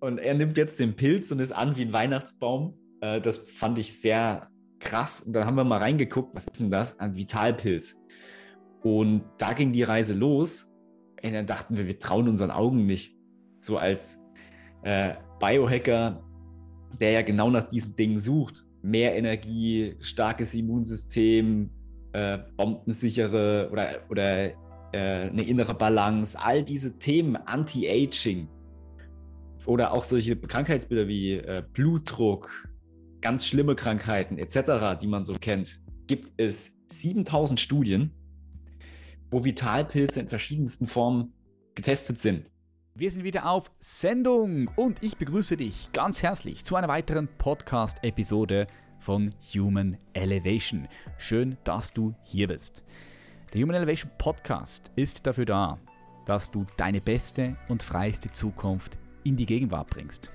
[0.00, 2.74] Und er nimmt jetzt den Pilz und ist an wie ein Weihnachtsbaum.
[3.00, 5.20] Äh, das fand ich sehr krass.
[5.20, 6.98] Und dann haben wir mal reingeguckt, was ist denn das?
[6.98, 8.02] Ein Vitalpilz.
[8.82, 10.72] Und da ging die Reise los.
[11.22, 13.16] Und dann dachten wir, wir trauen unseren Augen nicht.
[13.60, 14.22] So als
[14.82, 16.22] äh, Biohacker,
[17.00, 18.64] der ja genau nach diesen Dingen sucht.
[18.82, 21.70] Mehr Energie, starkes Immunsystem,
[22.12, 24.50] äh, bombensichere oder, oder
[24.92, 28.48] äh, eine innere Balance, all diese Themen, Anti-Aging
[29.66, 32.68] oder auch solche Krankheitsbilder wie äh, Blutdruck,
[33.20, 38.12] ganz schlimme Krankheiten etc., die man so kennt, gibt es 7000 Studien,
[39.30, 41.32] wo Vitalpilze in verschiedensten Formen
[41.74, 42.50] getestet sind.
[42.94, 48.66] Wir sind wieder auf Sendung und ich begrüße dich ganz herzlich zu einer weiteren Podcast-Episode
[49.00, 50.88] von Human Elevation.
[51.18, 52.84] Schön, dass du hier bist.
[53.52, 55.78] Der Human Elevation Podcast ist dafür da,
[56.24, 60.30] dass du deine beste und freiste Zukunft in die Gegenwart bringst.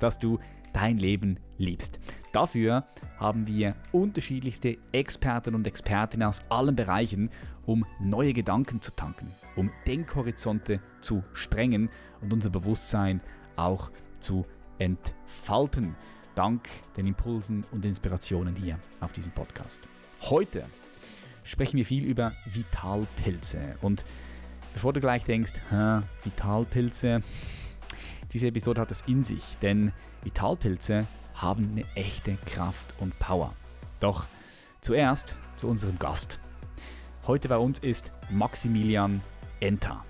[0.00, 0.38] Dass du
[0.72, 2.00] dein Leben liebst.
[2.32, 2.84] Dafür
[3.18, 7.30] haben wir unterschiedlichste Experten und Expertinnen aus allen Bereichen,
[7.66, 11.90] um neue Gedanken zu tanken, um Denkhorizonte zu sprengen
[12.20, 13.20] und unser Bewusstsein
[13.56, 14.46] auch zu
[14.78, 15.94] entfalten.
[16.34, 19.82] Dank den Impulsen und Inspirationen hier auf diesem Podcast.
[20.22, 20.64] Heute
[21.44, 23.76] sprechen wir viel über Vitalpilze.
[23.82, 24.04] Und
[24.72, 25.52] bevor du gleich denkst,
[26.24, 27.22] Vitalpilze,
[28.32, 33.54] diese Episode hat es in sich, denn Vitalpilze haben eine echte Kraft und Power.
[34.00, 34.26] Doch
[34.80, 36.38] zuerst zu unserem Gast.
[37.26, 39.20] Heute bei uns ist Maximilian
[39.60, 40.04] Enta.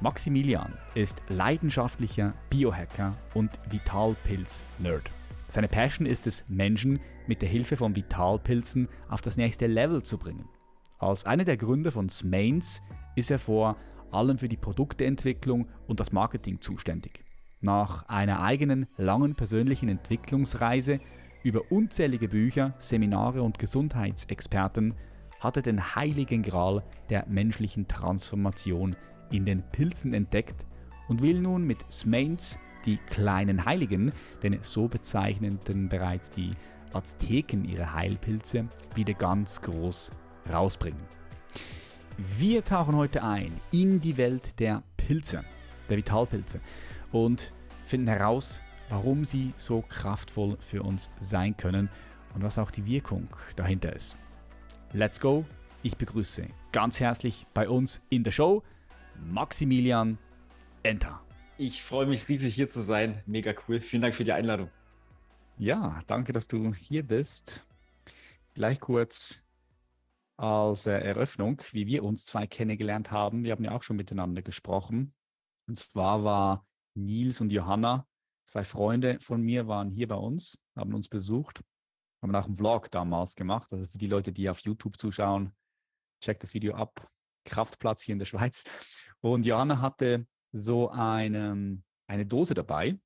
[0.00, 5.10] Maximilian ist leidenschaftlicher Biohacker und Vitalpilz-Nerd.
[5.48, 10.18] Seine Passion ist es, Menschen mit der Hilfe von Vitalpilzen auf das nächste Level zu
[10.18, 10.48] bringen.
[10.98, 12.82] Als einer der Gründer von Smains
[13.16, 13.76] ist er vor
[14.10, 17.24] allem für die Produkteentwicklung und das Marketing zuständig.
[17.62, 20.98] Nach einer eigenen langen persönlichen Entwicklungsreise
[21.42, 24.94] über unzählige Bücher, Seminare und Gesundheitsexperten
[25.40, 28.96] hat er den heiligen Gral der menschlichen Transformation
[29.30, 30.64] in den Pilzen entdeckt
[31.08, 34.12] und will nun mit Smains die kleinen Heiligen,
[34.42, 36.52] denn so bezeichneten bereits die
[36.94, 40.12] Azteken ihre Heilpilze, wieder ganz groß
[40.50, 41.02] rausbringen.
[42.38, 45.44] Wir tauchen heute ein in die Welt der Pilze,
[45.90, 46.60] der Vitalpilze
[47.12, 47.52] und
[47.86, 51.88] finden heraus, warum sie so kraftvoll für uns sein können
[52.34, 54.16] und was auch die Wirkung dahinter ist.
[54.92, 55.44] Let's go!
[55.82, 58.62] Ich begrüße ganz herzlich bei uns in der Show
[59.30, 60.18] Maximilian
[60.82, 61.20] Enter.
[61.56, 63.22] Ich freue mich riesig hier zu sein.
[63.26, 63.80] Mega cool.
[63.80, 64.70] Vielen Dank für die Einladung.
[65.58, 67.66] Ja, danke, dass du hier bist.
[68.54, 69.44] Gleich kurz
[70.36, 73.44] als äh, Eröffnung, wie wir uns zwei kennengelernt haben.
[73.44, 75.12] Wir haben ja auch schon miteinander gesprochen.
[75.66, 76.66] Und zwar war
[77.04, 78.06] Nils und Johanna,
[78.44, 81.62] zwei Freunde von mir, waren hier bei uns, haben uns besucht,
[82.22, 83.72] haben auch einen Vlog damals gemacht.
[83.72, 85.54] Also für die Leute, die auf YouTube zuschauen,
[86.20, 87.08] checkt das Video ab.
[87.44, 88.64] Kraftplatz hier in der Schweiz.
[89.20, 92.98] Und Johanna hatte so eine, eine Dose dabei,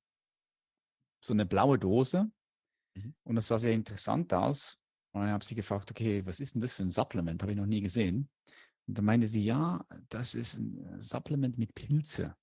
[1.23, 2.29] so eine blaue Dose.
[2.95, 3.15] Mhm.
[3.23, 4.77] Und das sah sehr interessant aus.
[5.13, 7.41] Und dann habe sie gefragt, okay, was ist denn das für ein Supplement?
[7.41, 8.29] Habe ich noch nie gesehen.
[8.87, 12.35] Und dann meinte sie, ja, das ist ein Supplement mit Pilze.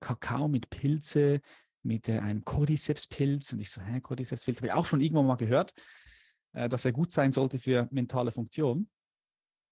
[0.00, 1.40] Kakao mit Pilze,
[1.82, 3.52] mit äh, einem Cordyceps-Pilz.
[3.52, 5.74] Und ich so, hä, Cordyceps-Pilz habe ich auch schon irgendwann mal gehört,
[6.52, 8.88] äh, dass er gut sein sollte für mentale Funktion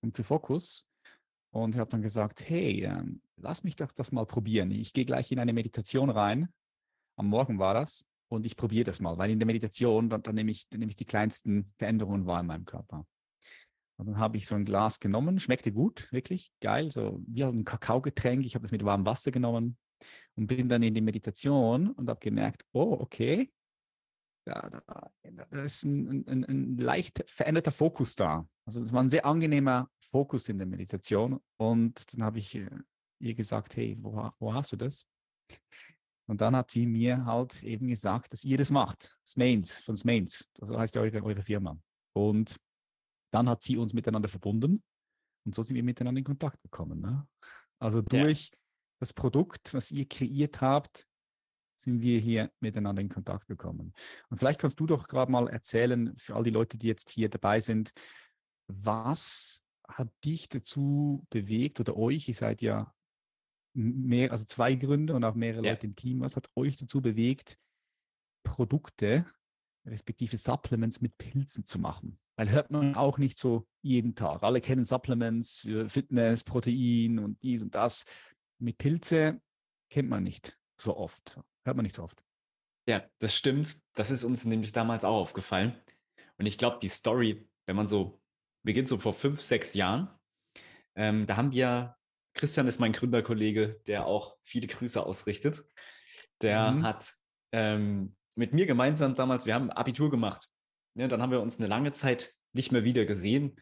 [0.02, 0.88] und für Fokus.
[1.50, 4.70] Und ich habe dann gesagt, hey, ähm, lass mich doch das mal probieren.
[4.70, 6.48] Ich gehe gleich in eine Meditation rein.
[7.16, 8.04] Am Morgen war das.
[8.28, 10.90] Und ich probiere das mal, weil in der Meditation, dann, dann, nehme ich, dann nehme
[10.90, 13.06] ich die kleinsten Veränderungen wahr in meinem Körper.
[13.98, 17.64] Und dann habe ich so ein Glas genommen, schmeckte gut, wirklich geil, so wie ein
[17.64, 18.44] Kakaogetränk.
[18.44, 19.78] Ich habe das mit warmem Wasser genommen
[20.36, 23.50] und bin dann in die Meditation und habe gemerkt, oh, okay,
[24.46, 25.10] ja, da,
[25.50, 28.46] da ist ein, ein, ein, leicht veränderter Fokus da.
[28.64, 31.40] Also es war ein sehr angenehmer Fokus in der Meditation.
[31.56, 32.70] Und dann habe ich äh,
[33.20, 35.06] ihr gesagt, hey, wo, wo hast du das?
[36.28, 39.16] Und dann hat sie mir halt eben gesagt, dass ihr das macht.
[39.26, 40.48] Smains, von Smains.
[40.54, 41.78] Das heißt ja eure, eure Firma.
[42.14, 42.56] Und
[43.32, 44.82] dann hat sie uns miteinander verbunden.
[45.44, 47.00] Und so sind wir miteinander in Kontakt gekommen.
[47.00, 47.26] Ne?
[47.78, 48.58] Also durch ja.
[49.00, 51.06] Das Produkt, was ihr kreiert habt,
[51.78, 53.92] sind wir hier miteinander in Kontakt gekommen.
[54.30, 57.28] Und vielleicht kannst du doch gerade mal erzählen, für all die Leute, die jetzt hier
[57.28, 57.92] dabei sind,
[58.68, 62.92] was hat dich dazu bewegt oder euch, ihr seid ja
[63.74, 65.72] mehr, also zwei Gründe und auch mehrere ja.
[65.72, 67.58] Leute im Team, was hat euch dazu bewegt,
[68.42, 69.26] Produkte,
[69.86, 72.18] respektive Supplements mit Pilzen zu machen?
[72.36, 74.42] Weil hört man auch nicht so jeden Tag.
[74.42, 78.04] Alle kennen Supplements für Fitness, Protein und dies und das.
[78.58, 79.40] Mit Pilze
[79.90, 81.40] kennt man nicht so oft.
[81.64, 82.22] Hört man nicht so oft.
[82.88, 83.76] Ja, das stimmt.
[83.94, 85.76] Das ist uns nämlich damals auch aufgefallen.
[86.38, 88.20] Und ich glaube, die Story, wenn man so
[88.62, 90.08] beginnt, so vor fünf, sechs Jahren,
[90.94, 91.96] ähm, da haben wir,
[92.34, 95.64] Christian ist mein Gründerkollege, der auch viele Grüße ausrichtet.
[96.42, 96.82] Der mhm.
[96.84, 97.14] hat
[97.52, 100.48] ähm, mit mir gemeinsam damals, wir haben Abitur gemacht.
[100.94, 103.56] Ja, dann haben wir uns eine lange Zeit nicht mehr wieder gesehen,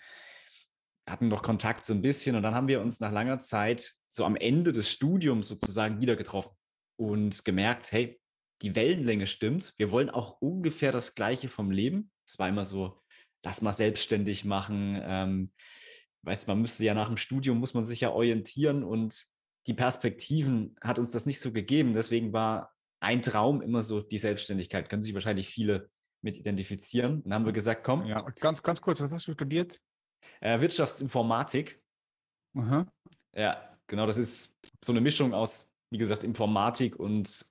[1.08, 4.24] hatten noch Kontakt so ein bisschen und dann haben wir uns nach langer Zeit so
[4.24, 6.54] am Ende des Studiums sozusagen wieder getroffen
[6.96, 8.20] und gemerkt, hey,
[8.62, 9.74] die Wellenlänge stimmt.
[9.76, 12.12] Wir wollen auch ungefähr das Gleiche vom Leben.
[12.24, 13.02] Es war immer so,
[13.42, 15.00] lass mal selbstständig machen.
[15.02, 15.52] Ähm,
[16.22, 19.26] weißt, man müsste ja nach dem Studium, muss man sich ja orientieren und
[19.66, 21.94] die Perspektiven hat uns das nicht so gegeben.
[21.94, 24.88] Deswegen war ein Traum immer so die Selbstständigkeit.
[24.88, 25.90] Können sich wahrscheinlich viele
[26.22, 27.24] mit identifizieren.
[27.24, 28.06] Dann haben wir gesagt, komm.
[28.06, 29.80] Ja, ganz, ganz kurz, was hast du studiert?
[30.40, 31.82] Äh, Wirtschaftsinformatik.
[32.54, 32.86] Aha.
[33.34, 37.46] Ja, genau, das ist so eine Mischung aus, wie gesagt, Informatik und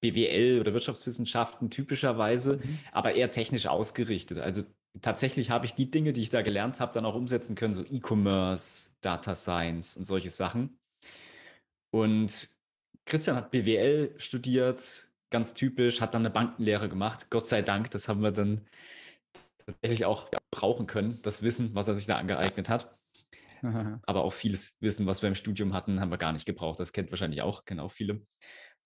[0.00, 2.78] BWL oder Wirtschaftswissenschaften typischerweise, mhm.
[2.92, 4.38] aber eher technisch ausgerichtet.
[4.38, 4.62] Also
[5.00, 7.84] tatsächlich habe ich die Dinge, die ich da gelernt habe, dann auch umsetzen können, so
[7.84, 10.78] E-Commerce, Data Science und solche Sachen.
[11.90, 12.48] Und
[13.04, 17.28] Christian hat BWL studiert, ganz typisch, hat dann eine Bankenlehre gemacht.
[17.30, 18.66] Gott sei Dank, das haben wir dann
[19.64, 22.95] tatsächlich auch brauchen können, das Wissen, was er sich da angeeignet hat.
[24.06, 26.80] Aber auch vieles Wissen, was wir im Studium hatten, haben wir gar nicht gebraucht.
[26.80, 28.22] Das kennt wahrscheinlich auch, kennen auch viele.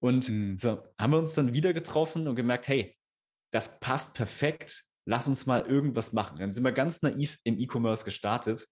[0.03, 0.59] Und mhm.
[0.59, 2.97] so haben wir uns dann wieder getroffen und gemerkt, hey,
[3.53, 4.85] das passt perfekt.
[5.07, 6.39] Lass uns mal irgendwas machen.
[6.39, 8.67] Dann sind wir ganz naiv im E-Commerce gestartet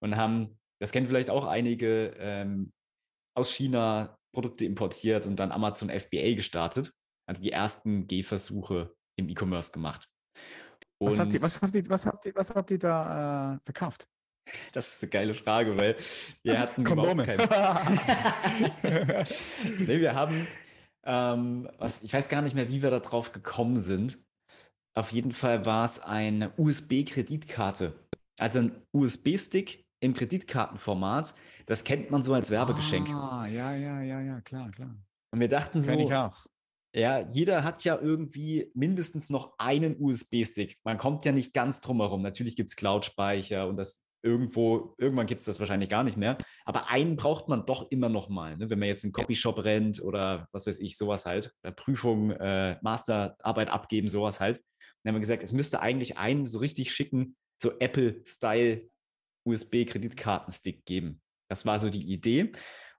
[0.00, 2.72] und haben, das kennen vielleicht auch einige, ähm,
[3.34, 6.92] aus China Produkte importiert und dann Amazon FBA gestartet.
[7.26, 10.08] Also die ersten Gehversuche im E-Commerce gemacht.
[11.00, 14.06] was habt, ihr, was, habt ihr, was, habt ihr, was habt ihr da äh, verkauft?
[14.72, 15.96] Das ist eine geile Frage, weil
[16.42, 17.24] wir hatten Kondome.
[17.24, 17.48] überhaupt
[18.82, 19.26] keinen.
[19.86, 20.46] nee, wir haben
[21.06, 24.18] ähm, was, ich weiß gar nicht mehr, wie wir darauf gekommen sind.
[24.94, 27.94] Auf jeden Fall war es eine USB-Kreditkarte.
[28.40, 31.34] Also ein USB-Stick im Kreditkartenformat.
[31.66, 33.08] Das kennt man so als Werbegeschenk.
[33.08, 34.96] Ah, ja, ja, ja, ja, klar, klar.
[35.32, 35.90] Und wir dachten so.
[35.90, 36.46] Kenn ich auch.
[36.94, 40.78] Ja, jeder hat ja irgendwie mindestens noch einen USB-Stick.
[40.82, 42.22] Man kommt ja nicht ganz drum herum.
[42.22, 46.36] Natürlich gibt es Cloud-Speicher und das irgendwo, irgendwann gibt es das wahrscheinlich gar nicht mehr.
[46.64, 48.68] Aber einen braucht man doch immer noch mal, ne?
[48.68, 53.70] wenn man jetzt einen Copyshop rennt oder was weiß ich, sowas halt, Prüfung, äh, Masterarbeit
[53.70, 54.60] abgeben, sowas halt.
[55.02, 58.90] Dann haben wir gesagt, es müsste eigentlich einen so richtig schicken, so Apple-Style
[59.46, 61.22] USB-Kreditkartenstick geben.
[61.48, 62.52] Das war so die Idee.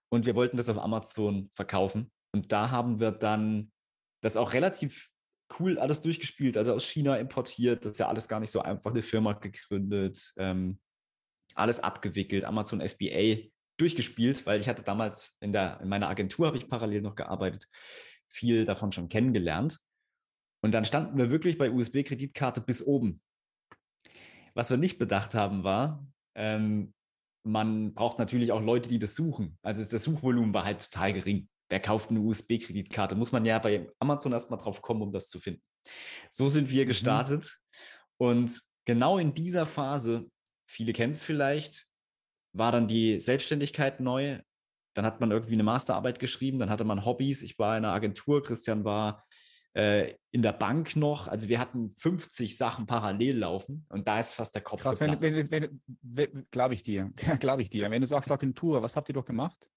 [0.10, 2.12] Und wir wollten das auf Amazon verkaufen.
[2.34, 3.74] Und da haben wir dann
[4.24, 5.10] das auch relativ
[5.60, 7.84] cool alles durchgespielt, also aus China importiert.
[7.84, 10.34] Das ist ja alles gar nicht so einfach, eine Firma gegründet.
[10.38, 10.80] Ähm,
[11.58, 16.58] alles abgewickelt, Amazon FBA durchgespielt, weil ich hatte damals in, der, in meiner Agentur, habe
[16.58, 17.68] ich parallel noch gearbeitet,
[18.28, 19.80] viel davon schon kennengelernt.
[20.64, 23.22] Und dann standen wir wirklich bei USB-Kreditkarte bis oben.
[24.56, 26.06] Was wir nicht bedacht haben, war,
[26.36, 26.94] ähm,
[27.44, 29.58] man braucht natürlich auch Leute, die das suchen.
[29.62, 31.48] Also das Suchvolumen war halt total gering.
[31.70, 33.16] Wer kauft eine USB-Kreditkarte?
[33.16, 35.62] Muss man ja bei Amazon erstmal drauf kommen, um das zu finden.
[36.30, 36.88] So sind wir mhm.
[36.88, 37.60] gestartet.
[38.20, 38.26] Mhm.
[38.26, 40.30] Und genau in dieser Phase
[40.68, 41.88] viele kennen es vielleicht,
[42.54, 44.40] war dann die Selbstständigkeit neu.
[44.94, 47.42] Dann hat man irgendwie eine Masterarbeit geschrieben, dann hatte man Hobbys.
[47.42, 49.26] Ich war in einer Agentur, Christian war
[49.74, 51.28] äh, in der Bank noch.
[51.28, 55.22] Also wir hatten 50 Sachen parallel laufen und da ist fast der Kopf Krass, wenn,
[55.22, 57.90] wenn, wenn, wenn glaube ich dir, glaube ich dir.
[57.90, 59.70] Wenn du sagst Agentur, was habt ihr doch gemacht?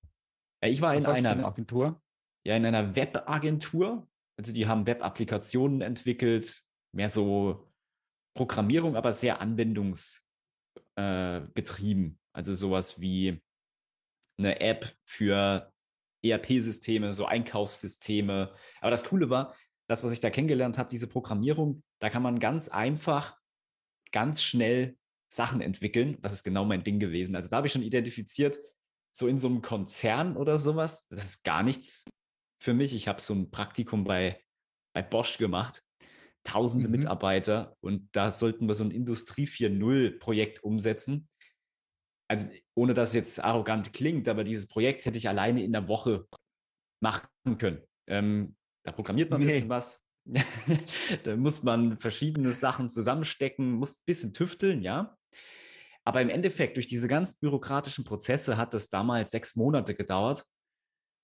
[0.63, 2.01] Ja, ich war was in einer Agentur.
[2.45, 4.09] Ja, in einer Webagentur.
[4.39, 7.71] Also die haben Web-Applikationen entwickelt, mehr so
[8.35, 10.30] Programmierung, aber sehr anwendungs
[10.97, 12.19] äh, getrieben.
[12.33, 13.43] Also sowas wie
[14.39, 15.73] eine App für
[16.23, 18.53] ERP-Systeme, so Einkaufssysteme.
[18.81, 19.55] Aber das Coole war,
[19.89, 23.37] das, was ich da kennengelernt habe, diese Programmierung, da kann man ganz einfach,
[24.13, 24.97] ganz schnell
[25.29, 26.19] Sachen entwickeln.
[26.23, 27.37] Das ist genau mein Ding gewesen.
[27.37, 28.59] Also da habe ich schon identifiziert,
[29.13, 32.05] so in so einem Konzern oder sowas, das ist gar nichts
[32.61, 32.95] für mich.
[32.95, 34.41] Ich habe so ein Praktikum bei,
[34.95, 35.83] bei Bosch gemacht
[36.45, 36.93] tausende mhm.
[36.93, 41.29] Mitarbeiter und da sollten wir so ein Industrie 4.0 Projekt umsetzen.
[42.29, 45.89] Also ohne dass es jetzt arrogant klingt, aber dieses Projekt hätte ich alleine in der
[45.89, 46.27] Woche
[47.03, 47.29] machen
[47.59, 47.83] können.
[48.09, 50.01] Ähm, da programmiert man ein bisschen was.
[51.25, 55.17] da muss man verschiedene Sachen zusammenstecken, muss ein bisschen tüfteln, ja.
[56.05, 60.45] Aber im Endeffekt, durch diese ganz bürokratischen Prozesse hat das damals sechs Monate gedauert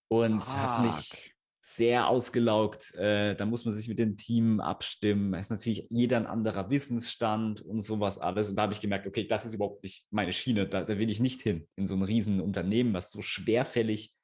[0.09, 0.57] und Fuck.
[0.57, 1.36] hat mich
[1.75, 2.95] sehr ausgelaugt.
[2.95, 5.35] Äh, da muss man sich mit dem Team abstimmen.
[5.35, 8.49] Es ist natürlich jeder ein anderer Wissensstand und sowas alles.
[8.49, 10.69] Und da habe ich gemerkt, okay, das ist überhaupt nicht meine Schiene.
[10.69, 14.15] Da, da will ich nicht hin in so ein riesen Unternehmen, was so schwerfällig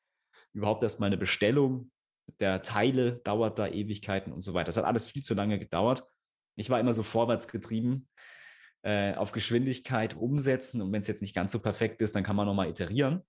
[0.52, 1.90] überhaupt erstmal eine Bestellung
[2.38, 4.66] der Teile dauert da Ewigkeiten und so weiter.
[4.66, 6.04] Das hat alles viel zu lange gedauert.
[6.56, 8.08] Ich war immer so vorwärts getrieben,
[8.82, 12.36] äh, auf Geschwindigkeit umsetzen und wenn es jetzt nicht ganz so perfekt ist, dann kann
[12.36, 13.22] man nochmal iterieren.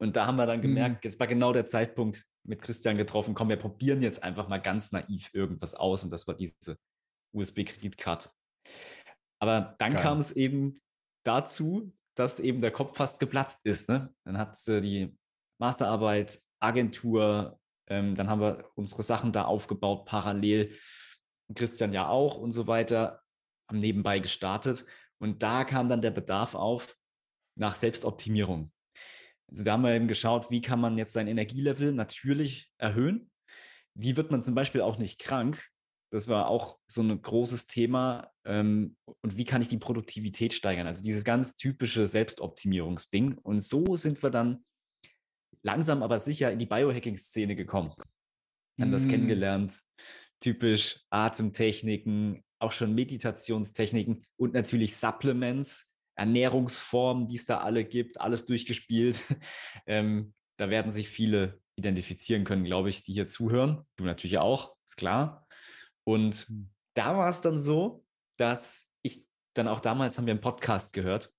[0.00, 1.08] Und da haben wir dann gemerkt, mhm.
[1.08, 4.92] jetzt war genau der Zeitpunkt mit Christian getroffen, komm, wir probieren jetzt einfach mal ganz
[4.92, 6.76] naiv irgendwas aus und das war diese
[7.32, 8.30] USB-Kreditkarte.
[9.40, 10.80] Aber dann kam es eben
[11.24, 13.88] dazu, dass eben der Kopf fast geplatzt ist.
[13.88, 14.14] Ne?
[14.24, 15.16] Dann hat äh, die
[15.58, 17.58] Masterarbeit, Agentur,
[17.88, 20.74] ähm, dann haben wir unsere Sachen da aufgebaut, parallel.
[21.54, 23.20] Christian ja auch und so weiter,
[23.68, 24.86] haben nebenbei gestartet.
[25.18, 26.96] Und da kam dann der Bedarf auf
[27.56, 28.72] nach Selbstoptimierung.
[29.54, 33.30] Also da haben wir eben geschaut, wie kann man jetzt sein Energielevel natürlich erhöhen?
[33.96, 35.70] Wie wird man zum Beispiel auch nicht krank?
[36.10, 38.32] Das war auch so ein großes Thema.
[38.44, 40.88] Ähm, und wie kann ich die Produktivität steigern?
[40.88, 43.38] Also dieses ganz typische Selbstoptimierungsding.
[43.38, 44.64] Und so sind wir dann
[45.62, 47.92] langsam aber sicher in die Biohacking-Szene gekommen.
[48.80, 48.92] Haben mm.
[48.92, 49.80] das kennengelernt.
[50.40, 58.44] Typisch Atemtechniken, auch schon Meditationstechniken und natürlich Supplements, Ernährungsformen, die es da alle gibt, alles
[58.44, 59.22] durchgespielt.
[59.86, 63.84] ähm, da werden sich viele identifizieren können, glaube ich, die hier zuhören.
[63.96, 65.46] Du natürlich auch, ist klar.
[66.04, 66.70] Und hm.
[66.94, 68.04] da war es dann so,
[68.36, 71.32] dass ich dann auch damals haben wir einen Podcast gehört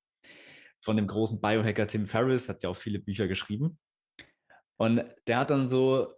[0.84, 3.80] von dem großen Biohacker Tim Ferriss, hat ja auch viele Bücher geschrieben.
[4.78, 6.14] Und der hat dann so,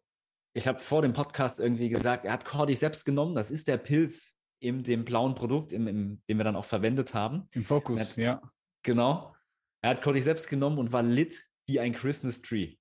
[0.54, 4.37] ich habe vor dem Podcast irgendwie gesagt, er hat Cordyceps genommen, das ist der Pilz
[4.60, 7.48] in dem blauen Produkt, im, im, den wir dann auch verwendet haben.
[7.54, 8.42] Im Fokus, hat, ja.
[8.84, 9.36] Genau.
[9.84, 12.76] Er hat Cordyceps genommen und war lit wie ein Christmas Tree.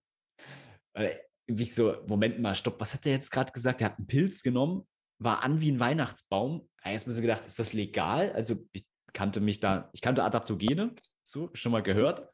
[0.94, 3.80] Wie ich so, Moment mal, stopp, was hat er jetzt gerade gesagt?
[3.80, 4.86] Er hat einen Pilz genommen,
[5.22, 6.68] war an wie ein Weihnachtsbaum.
[6.84, 8.32] Jetzt mir so gedacht, ist das legal?
[8.32, 10.94] Also ich kannte mich da, ich kannte Adaptogene,
[11.26, 12.28] so, schon mal gehört.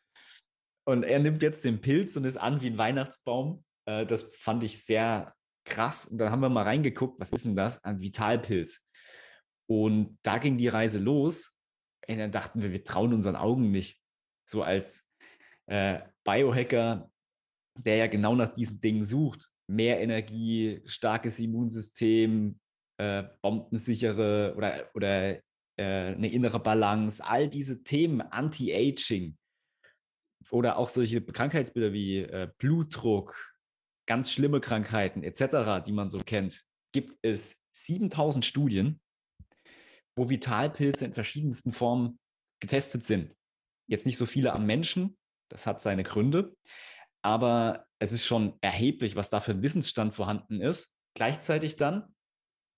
[0.84, 3.64] Und er nimmt jetzt den Pilz und ist an wie ein Weihnachtsbaum.
[3.86, 5.34] Äh, das fand ich sehr
[5.64, 6.06] krass.
[6.06, 7.82] Und dann haben wir mal reingeguckt, was ist denn das?
[7.84, 8.86] Ein Vitalpilz.
[9.68, 11.58] Und da ging die Reise los.
[12.08, 14.00] Und dann dachten wir, wir trauen unseren Augen nicht.
[14.48, 15.08] So als
[15.66, 17.10] äh, Biohacker,
[17.78, 19.48] der ja genau nach diesen Dingen sucht.
[19.68, 22.58] Mehr Energie, starkes Immunsystem,
[22.98, 29.36] äh, bombensichere oder, oder äh, eine innere Balance, all diese Themen, Anti-Aging
[30.50, 33.54] oder auch solche Krankheitsbilder wie äh, Blutdruck,
[34.06, 39.00] ganz schlimme Krankheiten etc., die man so kennt, gibt es 7000 Studien,
[40.16, 42.18] wo Vitalpilze in verschiedensten Formen
[42.60, 43.34] getestet sind.
[43.88, 45.16] Jetzt nicht so viele am Menschen,
[45.50, 46.56] das hat seine Gründe,
[47.22, 50.96] aber es ist schon erheblich, was da für ein Wissensstand vorhanden ist.
[51.14, 52.14] Gleichzeitig dann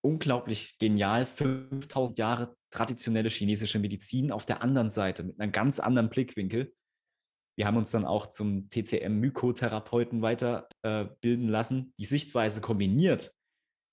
[0.05, 6.11] unglaublich genial, 5000 Jahre traditionelle chinesische Medizin auf der anderen Seite mit einem ganz anderen
[6.11, 6.75] Blickwinkel.
[7.57, 11.95] Wir haben uns dann auch zum TCM-Mykotherapeuten weiterbilden äh, lassen.
[11.99, 13.33] Die Sichtweise kombiniert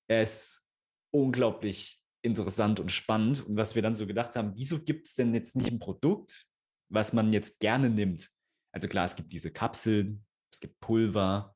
[0.09, 0.65] ist
[1.13, 3.45] unglaublich interessant und spannend.
[3.45, 6.45] Und was wir dann so gedacht haben, wieso gibt es denn jetzt nicht ein Produkt,
[6.89, 8.29] was man jetzt gerne nimmt?
[8.73, 11.55] Also klar, es gibt diese Kapseln, es gibt Pulver,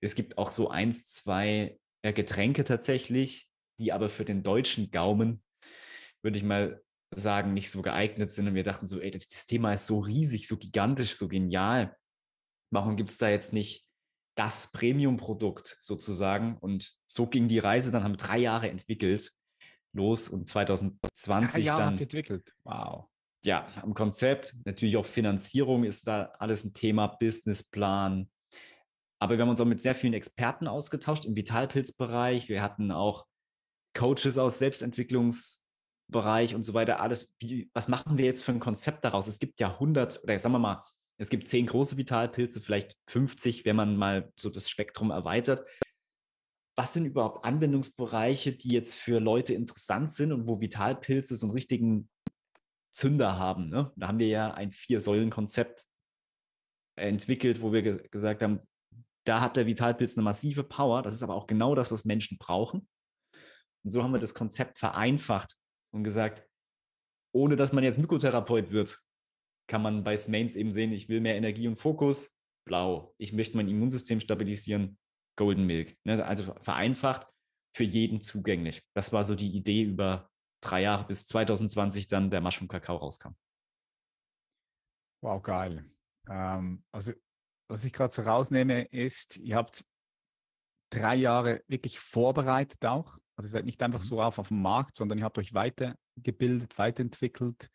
[0.00, 5.42] es gibt auch so eins, zwei äh, Getränke tatsächlich, die aber für den deutschen Gaumen,
[6.22, 6.82] würde ich mal
[7.14, 8.48] sagen, nicht so geeignet sind.
[8.48, 11.96] Und wir dachten so, ey, das, das Thema ist so riesig, so gigantisch, so genial.
[12.70, 13.86] Warum gibt es da jetzt nicht
[14.36, 16.56] das Premium-Produkt sozusagen?
[16.58, 19.32] Und so ging die Reise dann, haben drei Jahre entwickelt
[19.92, 21.92] los und 2020 ja, dann.
[21.92, 22.52] Habt entwickelt.
[22.64, 23.06] Wow.
[23.44, 28.30] Ja, am Konzept, natürlich auch Finanzierung ist da alles ein Thema, Businessplan.
[29.18, 32.48] Aber wir haben uns auch mit sehr vielen Experten ausgetauscht im Vitalpilzbereich.
[32.48, 33.26] Wir hatten auch
[33.94, 37.00] Coaches aus Selbstentwicklungsbereich und so weiter.
[37.00, 39.26] Alles, wie, was machen wir jetzt für ein Konzept daraus?
[39.26, 40.84] Es gibt ja 100 oder sagen wir mal,
[41.18, 45.64] es gibt zehn große Vitalpilze, vielleicht 50, wenn man mal so das Spektrum erweitert
[46.76, 51.54] was sind überhaupt Anwendungsbereiche, die jetzt für Leute interessant sind und wo Vitalpilze so einen
[51.54, 52.08] richtigen
[52.92, 53.68] Zünder haben.
[53.68, 53.92] Ne?
[53.96, 55.84] Da haben wir ja ein Vier-Säulen-Konzept
[56.96, 58.60] entwickelt, wo wir ge gesagt haben,
[59.24, 61.02] da hat der Vitalpilz eine massive Power.
[61.02, 62.88] Das ist aber auch genau das, was Menschen brauchen.
[63.84, 65.56] Und so haben wir das Konzept vereinfacht
[65.92, 66.46] und gesagt,
[67.34, 69.00] ohne dass man jetzt Mykotherapeut wird,
[69.68, 72.36] kann man bei Smains eben sehen, ich will mehr Energie und Fokus,
[72.66, 73.14] blau.
[73.18, 74.98] Ich möchte mein Immunsystem stabilisieren,
[75.36, 75.96] Golden Milk.
[76.04, 76.24] Ne?
[76.24, 77.26] Also vereinfacht
[77.74, 78.82] für jeden zugänglich.
[78.94, 80.30] Das war so die Idee über
[80.62, 83.32] drei Jahre bis 2020 dann der Mushroom Kakao rauskam.
[85.22, 85.84] Wow, geil.
[86.28, 87.12] Ähm, also,
[87.68, 89.84] was ich gerade so rausnehme, ist, ihr habt
[90.90, 93.18] drei Jahre wirklich vorbereitet auch.
[93.36, 94.04] Also ihr seid nicht einfach mhm.
[94.04, 97.70] so auf, auf dem Markt, sondern ihr habt euch weitergebildet, weiterentwickelt,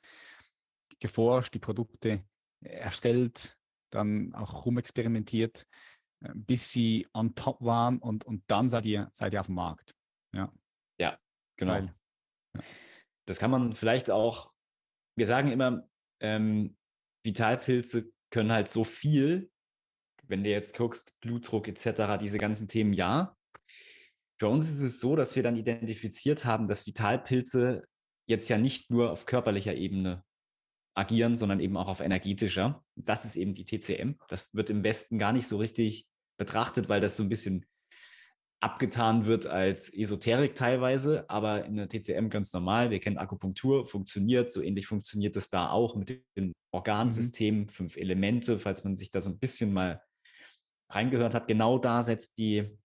[1.00, 2.24] geforscht, die Produkte
[2.62, 3.58] erstellt,
[3.92, 5.68] dann auch rumexperimentiert.
[6.24, 9.55] Äh, bis sie on top waren und, und dann seid ihr, seid ihr auf dem
[9.55, 9.95] Markt.
[10.33, 10.51] Ja,
[11.00, 11.17] ja
[11.57, 11.74] genau.
[11.74, 11.95] Weil,
[12.55, 12.63] ja.
[13.27, 14.51] Das kann man vielleicht auch,
[15.17, 15.88] wir sagen immer,
[16.21, 16.77] ähm,
[17.24, 19.51] Vitalpilze können halt so viel,
[20.24, 23.36] wenn du jetzt guckst, Blutdruck etc., diese ganzen Themen, ja.
[24.39, 27.83] Für uns ist es so, dass wir dann identifiziert haben, dass Vitalpilze
[28.27, 30.24] jetzt ja nicht nur auf körperlicher Ebene
[30.98, 32.84] agieren, sondern eben auch auf energetischer.
[32.96, 34.16] Das ist eben die TCM.
[34.27, 37.66] Das wird im Westen gar nicht so richtig betrachtet, weil das so ein bisschen
[38.60, 42.89] abgetan wird als Esoterik teilweise, aber in der TCM ganz normal.
[42.89, 47.70] Wir kennen Akupunktur, funktioniert, so ähnlich funktioniert es da auch mit den Organsystemen, mhm.
[47.70, 50.01] fünf Elemente, falls man sich da so ein bisschen mal
[50.89, 51.48] reingehört hat.
[51.48, 52.75] Genau da setzt die,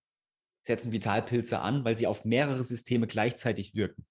[0.67, 4.05] setzen Vitalpilze an, weil sie auf mehrere Systeme gleichzeitig wirken.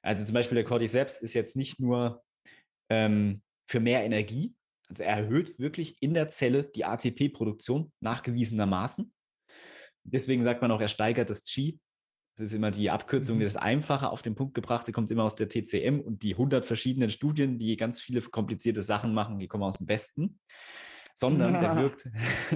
[0.00, 2.22] Also zum Beispiel der Cordyceps ist jetzt nicht nur
[2.90, 4.54] ähm, für mehr Energie,
[4.88, 9.12] also er erhöht wirklich in der Zelle die ATP-Produktion nachgewiesenermaßen.
[10.04, 11.78] Deswegen sagt man auch, er steigert das Qi.
[12.36, 13.42] Das ist immer die Abkürzung, mhm.
[13.42, 17.10] das Einfache auf den Punkt gebrachte, kommt immer aus der TCM und die 100 verschiedenen
[17.10, 20.38] Studien, die ganz viele komplizierte Sachen machen, die kommen aus dem Besten.
[21.14, 21.60] Sondern ja.
[21.60, 22.08] der wirkt,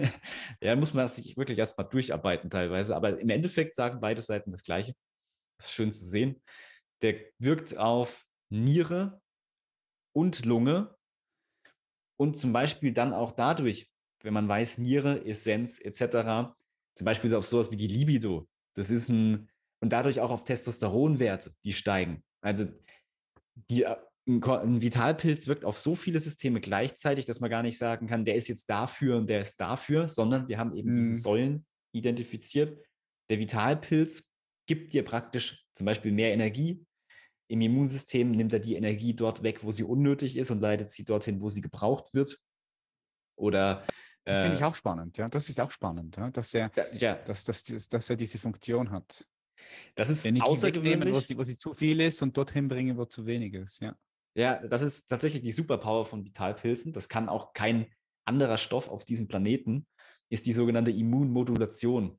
[0.60, 2.94] ja, muss man sich wirklich erstmal durcharbeiten teilweise.
[2.96, 4.94] Aber im Endeffekt sagen beide Seiten das Gleiche.
[5.58, 6.40] Das ist schön zu sehen.
[7.02, 9.20] Der wirkt auf Niere
[10.12, 10.94] und Lunge
[12.16, 13.90] und zum Beispiel dann auch dadurch,
[14.22, 16.54] wenn man weiß, Niere, Essenz etc.,
[16.94, 18.48] zum Beispiel auf sowas wie die Libido.
[18.74, 19.48] Das ist ein,
[19.80, 22.22] und dadurch auch auf Testosteronwerte, die steigen.
[22.40, 22.66] Also
[23.70, 23.96] die, äh,
[24.28, 28.24] ein, ein Vitalpilz wirkt auf so viele Systeme gleichzeitig, dass man gar nicht sagen kann,
[28.24, 30.96] der ist jetzt dafür und der ist dafür, sondern wir haben eben mhm.
[30.96, 32.78] diese Säulen identifiziert.
[33.30, 34.30] Der Vitalpilz
[34.66, 36.86] gibt dir praktisch zum Beispiel mehr Energie.
[37.52, 41.04] Im Immunsystem nimmt er die Energie dort weg, wo sie unnötig ist und leitet sie
[41.04, 42.40] dorthin, wo sie gebraucht wird.
[43.36, 43.84] Oder
[44.24, 45.28] das finde ich äh, auch spannend, ja.
[45.28, 46.30] Das ist auch spannend, ja?
[46.30, 47.16] dass, er, ja.
[47.16, 49.28] Dass, dass, dass, dass er diese Funktion hat.
[49.94, 51.14] Das ist Energie außergewöhnlich.
[51.14, 53.94] Wo sie, wo sie zu viel ist und dorthin bringen, wo zu wenig ist, ja.
[54.34, 56.90] Ja, das ist tatsächlich die Superpower von Vitalpilzen.
[56.94, 57.92] Das kann auch kein
[58.24, 59.86] anderer Stoff auf diesem Planeten,
[60.30, 62.18] ist die sogenannte Immunmodulation.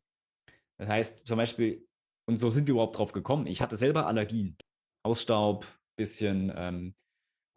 [0.78, 1.88] Das heißt zum Beispiel,
[2.28, 3.48] und so sind wir überhaupt drauf gekommen.
[3.48, 4.58] Ich hatte selber Allergien.
[5.04, 6.96] Ausstaub, bisschen, ähm,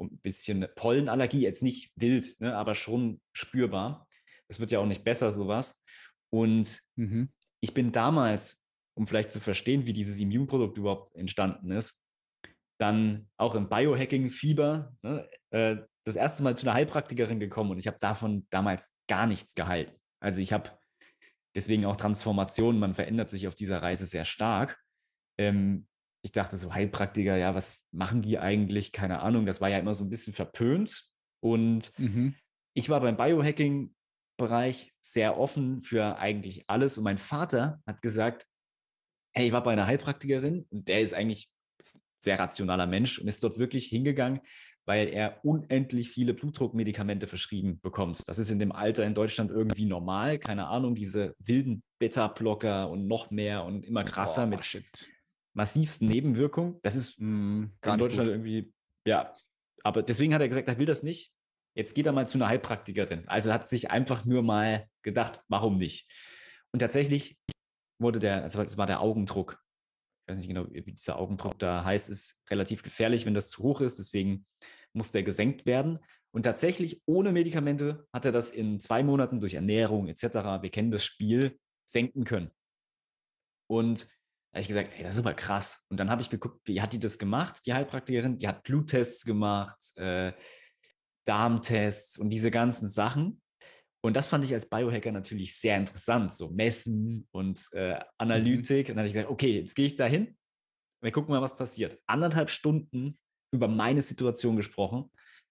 [0.00, 4.06] ein bisschen Pollenallergie, jetzt nicht wild, ne, aber schon spürbar.
[4.48, 5.82] Es wird ja auch nicht besser, sowas.
[6.30, 7.32] Und mhm.
[7.60, 8.62] ich bin damals,
[8.96, 12.02] um vielleicht zu verstehen, wie dieses Immunprodukt überhaupt entstanden ist,
[12.78, 17.86] dann auch im Biohacking-Fieber ne, äh, das erste Mal zu einer Heilpraktikerin gekommen und ich
[17.86, 19.96] habe davon damals gar nichts gehalten.
[20.20, 20.78] Also ich habe
[21.56, 24.78] deswegen auch Transformationen, man verändert sich auf dieser Reise sehr stark.
[25.38, 25.86] Ähm,
[26.26, 28.90] ich dachte so, Heilpraktiker, ja, was machen die eigentlich?
[28.90, 31.04] Keine Ahnung, das war ja immer so ein bisschen verpönt.
[31.40, 32.34] Und mhm.
[32.74, 33.94] ich war beim Biohacking
[34.36, 36.98] Bereich sehr offen für eigentlich alles.
[36.98, 38.48] Und mein Vater hat gesagt,
[39.36, 43.28] hey, ich war bei einer Heilpraktikerin und der ist eigentlich ein sehr rationaler Mensch und
[43.28, 44.40] ist dort wirklich hingegangen,
[44.84, 48.28] weil er unendlich viele Blutdruckmedikamente verschrieben bekommt.
[48.28, 50.38] Das ist in dem Alter in Deutschland irgendwie normal.
[50.38, 55.15] Keine Ahnung, diese wilden Beta-Blocker und noch mehr und immer krasser Boah, mit shit.
[55.56, 56.78] Massivsten Nebenwirkungen.
[56.82, 58.36] Das ist mm, in Deutschland gut.
[58.36, 58.72] irgendwie,
[59.06, 59.34] ja.
[59.82, 61.32] Aber deswegen hat er gesagt, er will das nicht
[61.76, 63.28] jetzt geht er mal zu einer Heilpraktikerin.
[63.28, 66.10] Also hat sich einfach nur mal gedacht, warum nicht?
[66.72, 67.38] Und tatsächlich
[68.00, 69.62] wurde der, also es war der Augendruck.
[70.22, 73.62] Ich weiß nicht genau, wie dieser Augendruck da heißt, ist relativ gefährlich, wenn das zu
[73.62, 73.98] hoch ist.
[73.98, 74.46] Deswegen
[74.92, 75.98] muss der gesenkt werden.
[76.34, 80.22] Und tatsächlich ohne Medikamente hat er das in zwei Monaten durch Ernährung etc.,
[80.60, 82.50] wir kennen das Spiel, senken können.
[83.68, 84.08] Und
[84.56, 85.84] habe ich gesagt, ey, das ist aber krass.
[85.90, 88.38] Und dann habe ich geguckt, wie hat die das gemacht, die Heilpraktikerin?
[88.38, 90.32] Die hat Bluttests gemacht, äh,
[91.26, 93.42] Darmtests und diese ganzen Sachen.
[94.02, 98.88] Und das fand ich als Biohacker natürlich sehr interessant, so Messen und äh, Analytik.
[98.88, 98.92] Mhm.
[98.92, 100.38] Und dann habe ich gesagt, okay, jetzt gehe ich da hin.
[101.02, 102.00] Wir gucken mal, was passiert.
[102.06, 103.18] Anderthalb Stunden
[103.52, 105.10] über meine Situation gesprochen,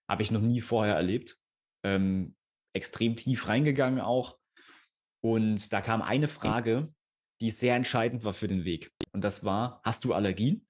[0.10, 1.38] habe ich noch nie vorher erlebt.
[1.84, 2.36] Ähm,
[2.74, 4.40] extrem tief reingegangen auch.
[5.24, 6.92] Und da kam eine Frage,
[7.42, 8.92] die sehr entscheidend war für den Weg.
[9.12, 10.56] Und das war, hast du Allergien?
[10.56, 10.66] Und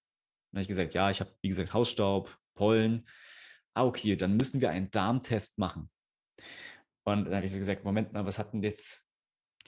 [0.52, 3.06] dann habe ich gesagt, ja, ich habe, wie gesagt, Hausstaub, Pollen
[3.76, 5.90] ah, okay, dann müssen wir einen Darmtest machen.
[7.06, 9.06] Und dann habe ich so gesagt, Moment mal, was hat denn jetzt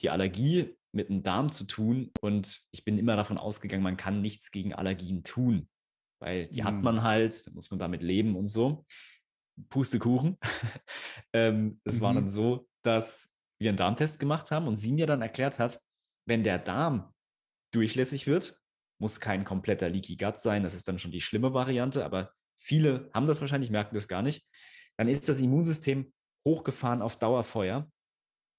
[0.00, 2.10] die Allergie mit dem Darm zu tun?
[2.20, 5.68] Und ich bin immer davon ausgegangen, man kann nichts gegen Allergien tun,
[6.20, 6.66] weil die mhm.
[6.66, 8.84] hat man halt, da muss man damit leben und so.
[9.68, 10.38] Pustekuchen.
[11.32, 12.00] ähm, es mhm.
[12.00, 13.28] war dann so, dass
[13.60, 15.80] wir einen Darmtest gemacht haben und sie mir dann erklärt hat,
[16.28, 17.12] wenn der Darm
[17.72, 18.60] durchlässig wird,
[19.00, 23.10] muss kein kompletter Leaky Gut sein, das ist dann schon die schlimme Variante, aber viele
[23.14, 24.46] haben das wahrscheinlich, merken das gar nicht,
[24.96, 26.12] dann ist das Immunsystem
[26.46, 27.90] hochgefahren auf Dauerfeuer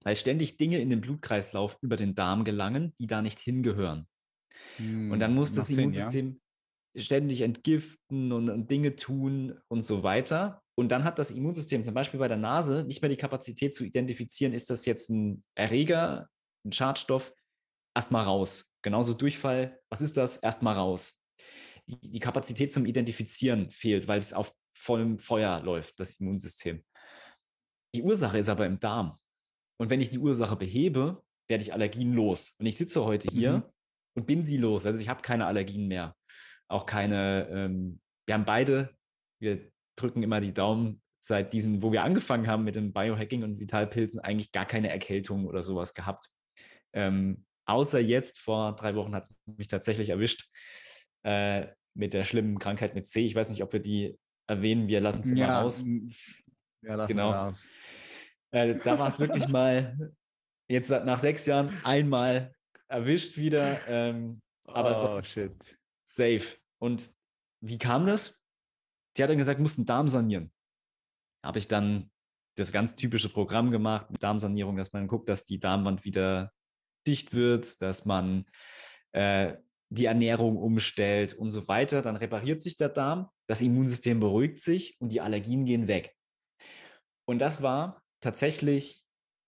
[0.04, 4.08] weil ständig Dinge in den Blutkreislauf über den Darm gelangen, die da nicht hingehören.
[4.78, 6.40] Hm, und dann muss das Immunsystem
[6.94, 7.02] ja.
[7.02, 10.62] ständig entgiften und, und Dinge tun und so weiter.
[10.76, 13.84] Und dann hat das Immunsystem zum Beispiel bei der Nase nicht mehr die Kapazität zu
[13.84, 16.30] identifizieren, ist das jetzt ein Erreger,
[16.66, 17.34] ein Schadstoff,
[18.00, 18.74] erstmal raus.
[18.82, 20.38] Genauso Durchfall, was ist das?
[20.38, 21.22] Erstmal raus.
[21.86, 26.82] Die, die Kapazität zum Identifizieren fehlt, weil es auf vollem Feuer läuft, das Immunsystem.
[27.94, 29.20] Die Ursache ist aber im Darm.
[29.82, 32.56] Und wenn ich die Ursache behebe, werde ich Allergien los.
[32.58, 33.64] Und ich sitze heute hier mhm.
[34.16, 34.86] und bin sie los.
[34.86, 36.16] Also ich habe keine Allergien mehr.
[36.70, 38.96] Auch keine, ähm, wir haben beide,
[39.42, 43.60] wir drücken immer die Daumen, seit diesen, wo wir angefangen haben mit dem Biohacking und
[43.60, 46.30] Vitalpilzen, eigentlich gar keine Erkältung oder sowas gehabt.
[46.94, 50.50] Ähm, außer jetzt, vor drei Wochen hat es mich tatsächlich erwischt
[51.24, 53.26] äh, mit der schlimmen Krankheit mit C.
[53.26, 55.84] Ich weiß nicht, ob wir die erwähnen, wir lassen es immer ja, raus.
[56.82, 57.30] Ja, lassen genau.
[57.30, 57.72] wir raus.
[58.52, 60.14] Äh, da war es wirklich mal,
[60.68, 62.54] jetzt nach sechs Jahren, einmal
[62.88, 63.88] erwischt wieder.
[63.88, 65.78] Ähm, aber oh, shit.
[66.06, 66.58] safe.
[66.80, 67.10] Und
[67.62, 68.42] wie kam das?
[69.18, 70.52] Die hat dann gesagt, mussten Darm sanieren.
[71.44, 72.10] Habe ich dann
[72.56, 76.52] das ganz typische Programm gemacht mit Darmsanierung, dass man guckt, dass die Darmwand wieder
[77.10, 78.46] dicht wird, dass man
[79.12, 79.54] äh,
[79.90, 82.02] die Ernährung umstellt und so weiter.
[82.02, 86.16] Dann repariert sich der Darm, das Immunsystem beruhigt sich und die Allergien gehen weg.
[87.26, 89.04] Und das war tatsächlich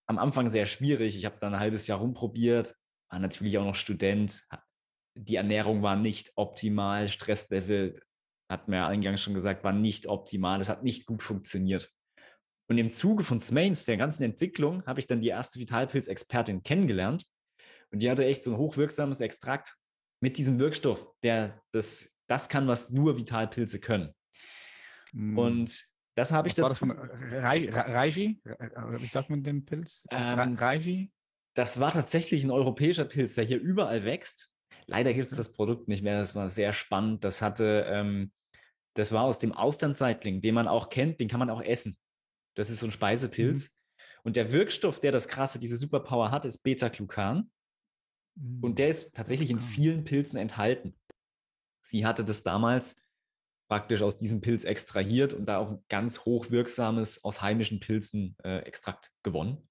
[0.08, 1.16] am Anfang sehr schwierig.
[1.16, 2.76] Ich habe dann ein halbes Jahr rumprobiert,
[3.10, 4.44] war natürlich auch noch Student.
[5.16, 8.02] Die Ernährung war nicht optimal, Stresslevel,
[8.50, 10.60] hat mir eingangs schon gesagt, war nicht optimal.
[10.62, 11.92] Es hat nicht gut funktioniert.
[12.70, 17.26] Und im Zuge von Smains, der ganzen Entwicklung, habe ich dann die erste Vitalpilz-Expertin kennengelernt.
[17.92, 19.76] Und die hatte echt so ein hochwirksames Extrakt
[20.22, 24.14] mit diesem Wirkstoff, der das, das kann, was nur Vitalpilze können.
[25.12, 25.38] Mm.
[25.38, 26.88] Und das habe ich dazu.
[26.88, 28.42] War das Raiji?
[28.44, 30.06] Wie sagt man den Pilz?
[30.12, 31.12] Ist ähm, Raiji?
[31.56, 34.54] Das war tatsächlich ein europäischer Pilz, der hier überall wächst.
[34.86, 36.18] Leider gibt es das Produkt nicht mehr.
[36.18, 37.24] Das war sehr spannend.
[37.24, 38.32] Das hatte, ähm,
[38.94, 41.98] das war aus dem Austernseitling, den man auch kennt, den kann man auch essen.
[42.56, 43.70] Das ist so ein Speisepilz.
[43.70, 43.76] Mhm.
[44.24, 47.50] Und der Wirkstoff, der das krasse, diese Superpower hat, ist Beta-Glucan.
[48.36, 48.64] Mhm.
[48.64, 50.96] Und der ist tatsächlich in vielen Pilzen enthalten.
[51.82, 53.02] Sie hatte das damals
[53.70, 58.60] praktisch aus diesem Pilz extrahiert und da auch ein ganz hochwirksames aus heimischen Pilzen äh,
[58.60, 59.70] Extrakt gewonnen.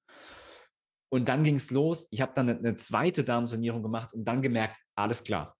[1.12, 2.08] Und dann ging es los.
[2.10, 5.56] Ich habe dann eine, eine zweite Darmsanierung gemacht und dann gemerkt, alles klar,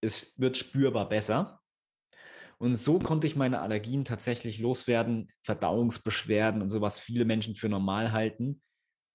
[0.00, 1.60] es wird spürbar besser.
[2.58, 8.12] Und so konnte ich meine Allergien tatsächlich loswerden, Verdauungsbeschwerden und sowas viele Menschen für normal
[8.12, 8.62] halten.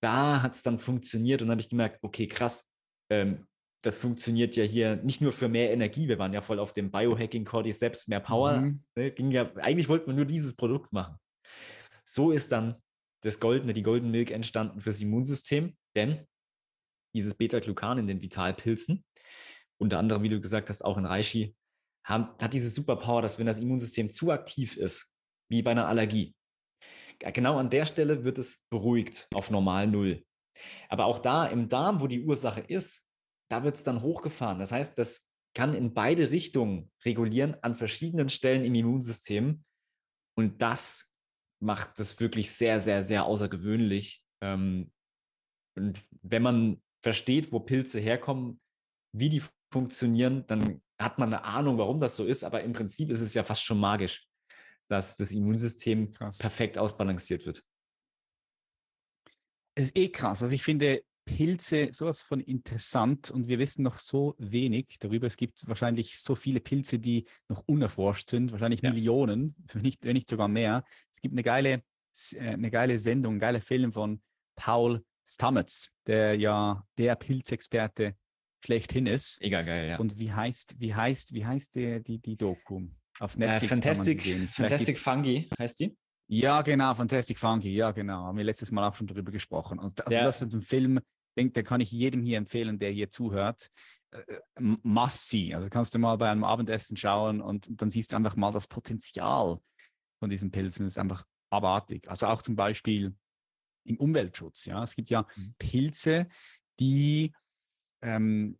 [0.04, 2.72] Da hat es dann funktioniert und habe ich gemerkt, okay, krass,
[3.10, 3.48] ähm,
[3.84, 6.92] das funktioniert ja hier nicht nur für mehr Energie, wir waren ja voll auf dem
[6.92, 8.58] Biohacking Cordyceps, mehr Power.
[8.58, 8.84] Mhm.
[8.96, 11.18] Ne, ging ja, eigentlich wollten wir nur dieses Produkt machen.
[12.04, 12.82] So ist dann
[13.22, 16.26] das Goldene, die Golden Milk entstanden fürs Immunsystem, denn
[17.16, 19.04] dieses Beta-Glucan in den Vitalpilzen,
[19.80, 21.56] unter anderem, wie du gesagt hast, auch in Reishi,
[22.06, 25.14] haben, hat diese Superpower, dass wenn das Immunsystem zu aktiv ist,
[25.50, 26.36] wie bei einer Allergie,
[27.20, 30.24] genau an der Stelle wird es beruhigt auf normal Null.
[30.90, 33.08] Aber auch da im Darm, wo die Ursache ist,
[33.50, 34.60] da wird es dann hochgefahren.
[34.60, 39.64] Das heißt, das kann in beide Richtungen regulieren an verschiedenen Stellen im Immunsystem.
[40.38, 41.12] Und das
[41.60, 44.24] macht das wirklich sehr, sehr, sehr außergewöhnlich.
[44.42, 44.92] Ähm,
[45.76, 48.60] und wenn man versteht, wo Pilze herkommen,
[49.14, 49.42] wie die
[49.72, 52.44] funktionieren, dann hat man eine Ahnung, warum das so ist.
[52.44, 54.28] Aber im Prinzip ist es ja fast schon magisch,
[54.90, 56.38] dass das Immunsystem Krass.
[56.38, 57.64] perfekt ausbalanciert wird.
[59.78, 60.42] Es ist eh krass.
[60.42, 65.28] Also ich finde, Pilze sowas von interessant und wir wissen noch so wenig darüber.
[65.28, 68.92] Es gibt wahrscheinlich so viele Pilze, die noch unerforscht sind, wahrscheinlich ja.
[68.92, 70.84] Millionen, wenn nicht, wenn nicht sogar mehr.
[71.12, 71.84] Es gibt eine geile,
[72.34, 74.20] äh, eine geile Sendung, ein geiler Film von
[74.56, 78.16] Paul Stamets, der ja der Pilzexperte
[78.66, 79.40] schlechthin ist.
[79.42, 79.98] Mega geil, ja.
[80.00, 82.88] Und wie heißt, wie heißt, wie heißt der, die, die Doku?
[83.20, 83.64] Auf äh, Netflix.
[83.64, 85.96] Äh, Fantastic, Fantastic Fungi heißt die.
[86.28, 88.26] Ja, genau, Fantastic Funky, ja, genau.
[88.26, 89.80] Haben wir letztes Mal auch schon darüber gesprochen.
[89.80, 90.24] Und also ja.
[90.24, 91.00] das ist ein Film,
[91.38, 93.70] denke, den kann ich jedem hier empfehlen, der hier zuhört.
[94.12, 94.22] Äh,
[94.60, 95.54] must see.
[95.54, 98.68] Also kannst du mal bei einem Abendessen schauen und, dann siehst du einfach mal das
[98.68, 99.60] Potenzial
[100.20, 100.86] von diesen Pilzen.
[100.86, 102.10] Das ist einfach abartig.
[102.10, 103.16] Also auch zum Beispiel
[103.86, 104.66] im Umweltschutz.
[104.66, 105.56] Ja, es gibt ja mhm.
[105.58, 106.28] Pilze,
[106.80, 107.34] die
[108.02, 108.58] ähm,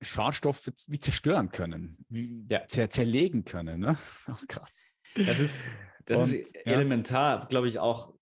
[0.00, 2.66] Schadstoffe wie zerstören können, wie ja.
[2.68, 3.80] zer zerlegen können.
[3.80, 3.96] Ne?
[4.48, 4.86] krass.
[5.14, 5.70] Das ist
[6.04, 7.44] das und, ist elementar, ja.
[7.46, 8.14] glaube ich, auch.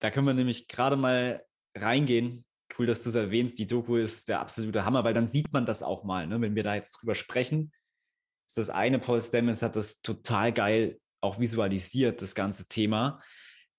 [0.00, 1.44] Da können wir nämlich gerade mal
[1.76, 2.44] reingehen.
[2.78, 3.58] Cool, dass du es erwähnst.
[3.58, 6.26] Die Doku ist der absolute Hammer, weil dann sieht man das auch mal.
[6.26, 6.40] Ne?
[6.40, 7.72] Wenn wir da jetzt drüber sprechen,
[8.46, 13.22] ist das eine, Paul Stamets hat das total geil auch visualisiert, das ganze Thema,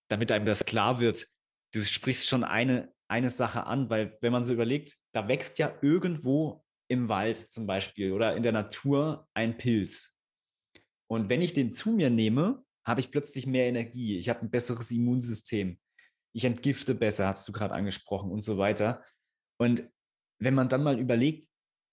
[0.10, 1.28] damit einem das klar wird.
[1.74, 5.74] Du sprichst schon eine, eine Sache an, weil wenn man so überlegt, da wächst ja
[5.82, 10.18] irgendwo im Wald zum Beispiel oder in der Natur ein Pilz.
[11.08, 14.18] Und wenn ich den zu mir nehme, habe ich plötzlich mehr Energie.
[14.18, 15.80] Ich habe ein besseres Immunsystem.
[16.34, 19.04] Ich entgifte besser, hast du gerade angesprochen und so weiter.
[19.58, 19.88] Und
[20.40, 21.48] wenn man dann mal überlegt,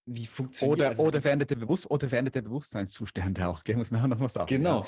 [0.05, 3.77] wie funktioniert oder, also oder, veränderte Bewusst oder veränderte Bewusstseinszustände auch, gell?
[3.77, 4.47] muss man auch noch was sagen.
[4.47, 4.85] Genau.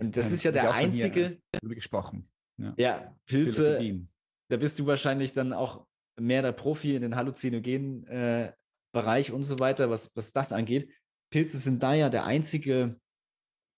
[0.00, 1.38] Und das ja, ist ja der einzige.
[1.62, 2.28] Hier, gesprochen.
[2.58, 4.06] Ja, ja Pilze.
[4.48, 5.86] Da bist du wahrscheinlich dann auch
[6.18, 8.52] mehr der Profi in den halluzinogenen äh,
[8.92, 10.90] Bereich und so weiter, was, was das angeht.
[11.30, 12.98] Pilze sind da ja der einzige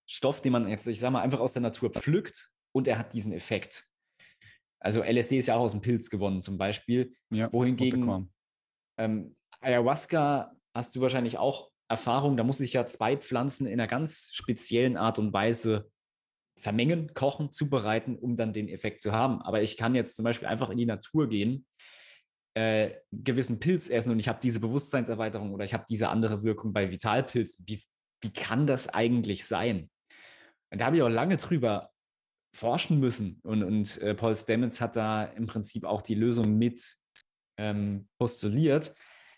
[0.09, 3.13] Stoff, den man jetzt, ich sag mal, einfach aus der Natur pflückt und er hat
[3.13, 3.85] diesen Effekt.
[4.79, 7.13] Also LSD ist ja auch aus dem Pilz gewonnen zum Beispiel.
[7.29, 8.29] Ja, wohingegen
[8.97, 13.87] ähm, Ayahuasca hast du wahrscheinlich auch Erfahrung, da muss ich ja zwei Pflanzen in einer
[13.87, 15.89] ganz speziellen Art und Weise
[16.57, 19.41] vermengen, kochen, zubereiten, um dann den Effekt zu haben.
[19.41, 21.65] Aber ich kann jetzt zum Beispiel einfach in die Natur gehen,
[22.55, 26.73] äh, gewissen Pilz essen und ich habe diese Bewusstseinserweiterung oder ich habe diese andere Wirkung
[26.73, 27.65] bei Vitalpilzen.
[27.67, 27.83] Wie,
[28.21, 29.89] wie kann das eigentlich sein?
[30.71, 31.91] Und da habe ich auch lange drüber
[32.55, 33.39] forschen müssen.
[33.43, 36.97] Und, und äh, Paul Stamets hat da im Prinzip auch die Lösung mit
[37.57, 38.93] ähm, postuliert.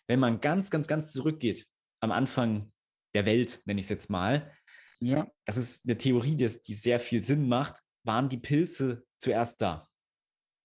[0.08, 1.67] Wenn man ganz, ganz, ganz zurückgeht,
[2.02, 2.72] am Anfang
[3.13, 4.52] der Welt, nenne ich es jetzt mal,
[5.00, 5.28] ja.
[5.46, 9.88] das ist eine Theorie, die, die sehr viel Sinn macht, waren die Pilze zuerst da.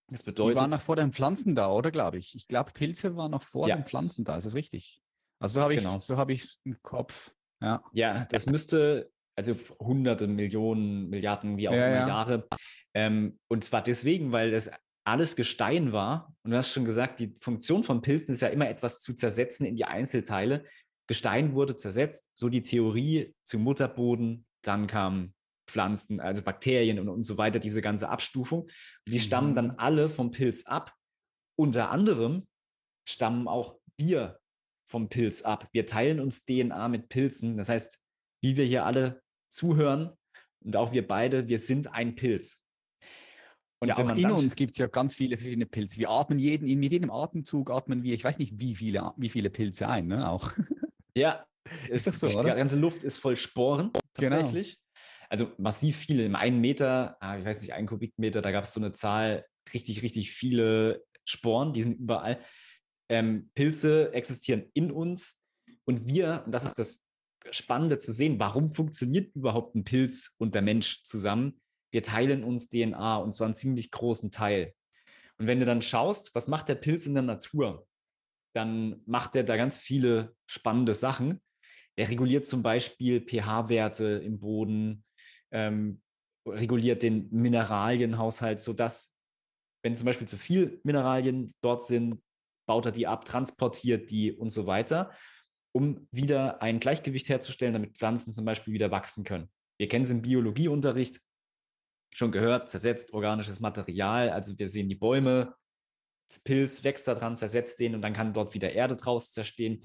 [0.09, 0.57] Das bedeutet.
[0.57, 2.35] Die waren noch vor den Pflanzen da, oder glaube ich?
[2.37, 3.77] Ich glaube, Pilze waren noch vor ja.
[3.77, 4.37] den Pflanzen da.
[4.37, 5.03] Ist das richtig?
[5.41, 6.01] Also so habe ich genau.
[6.01, 7.33] so habe ich es im Kopf.
[7.61, 7.83] Ja.
[7.93, 12.09] ja, das müsste also hunderte Millionen, Milliarden, wie auch ja, immer ja.
[12.09, 12.49] Jahre.
[12.95, 14.71] Ähm, und zwar deswegen, weil das
[15.07, 16.35] alles Gestein war.
[16.43, 19.67] Und du hast schon gesagt, die Funktion von Pilzen ist ja immer etwas zu zersetzen
[19.67, 20.65] in die Einzelteile.
[21.07, 24.47] Gestein wurde zersetzt, so die Theorie zum Mutterboden.
[24.63, 25.35] Dann kamen
[25.69, 28.63] Pflanzen, also Bakterien und, und so weiter, diese ganze Abstufung.
[28.63, 28.73] Und
[29.13, 29.23] die mhm.
[29.23, 29.75] stammen dann mhm.
[29.77, 30.93] alle vom Pilz ab.
[31.57, 32.47] Unter anderem
[33.09, 34.41] stammen auch wir
[34.89, 35.69] vom Pilz ab.
[35.73, 37.57] Wir teilen uns DNA mit Pilzen.
[37.57, 37.99] Das heißt,
[38.43, 39.23] wie wir hier alle
[39.57, 40.13] zuhören
[40.65, 42.65] und auch wir beide, wir sind ein Pilz.
[43.79, 45.99] Und ja, auch in uns gibt es ja ganz viele verschiedene Pilze.
[45.99, 49.51] Wir atmen jeden, in jedem Atemzug atmen wir, ich weiß nicht, wie viele, wie viele
[49.51, 50.29] Pilze ein, ne?
[50.29, 50.53] Auch.
[51.15, 51.47] Ja,
[51.89, 52.55] ist so, die oder?
[52.55, 54.37] ganze Luft ist voll Sporen genau.
[54.37, 54.75] tatsächlich.
[54.75, 55.31] Genau.
[55.31, 56.27] Also massiv viele.
[56.27, 59.47] Im einen Meter, ah, ich weiß nicht, ein Kubikmeter, da gab es so eine Zahl,
[59.73, 62.39] richtig, richtig viele Sporen, die sind überall.
[63.09, 65.43] Ähm, Pilze existieren in uns
[65.87, 67.06] und wir, und das ist das
[67.51, 71.61] Spannende zu sehen, warum funktioniert überhaupt ein Pilz und der Mensch zusammen?
[71.93, 74.75] Wir teilen uns DNA und zwar einen ziemlich großen Teil.
[75.39, 77.87] Und wenn du dann schaust, was macht der Pilz in der Natur,
[78.55, 81.41] dann macht er da ganz viele spannende Sachen.
[81.97, 85.05] Er reguliert zum Beispiel pH-Werte im Boden,
[85.51, 86.01] ähm,
[86.47, 89.17] reguliert den Mineralienhaushalt, sodass,
[89.83, 92.23] wenn zum Beispiel zu viel Mineralien dort sind,
[92.67, 95.13] baut er die ab, transportiert die und so weiter
[95.77, 99.51] um wieder ein Gleichgewicht herzustellen, damit Pflanzen zum Beispiel wieder wachsen können.
[99.77, 101.21] Wir kennen es im Biologieunterricht
[102.15, 104.31] schon gehört, zersetzt organisches Material.
[104.31, 105.55] Also wir sehen die Bäume,
[106.29, 109.81] das Pilz wächst daran, zersetzt den und dann kann dort wieder Erde draus zerstehen,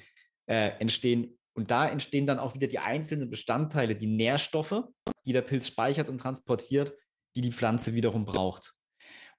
[0.45, 1.37] äh, entstehen.
[1.57, 4.85] Und da entstehen dann auch wieder die einzelnen Bestandteile, die Nährstoffe,
[5.25, 6.93] die der Pilz speichert und transportiert,
[7.35, 8.75] die die Pflanze wiederum braucht.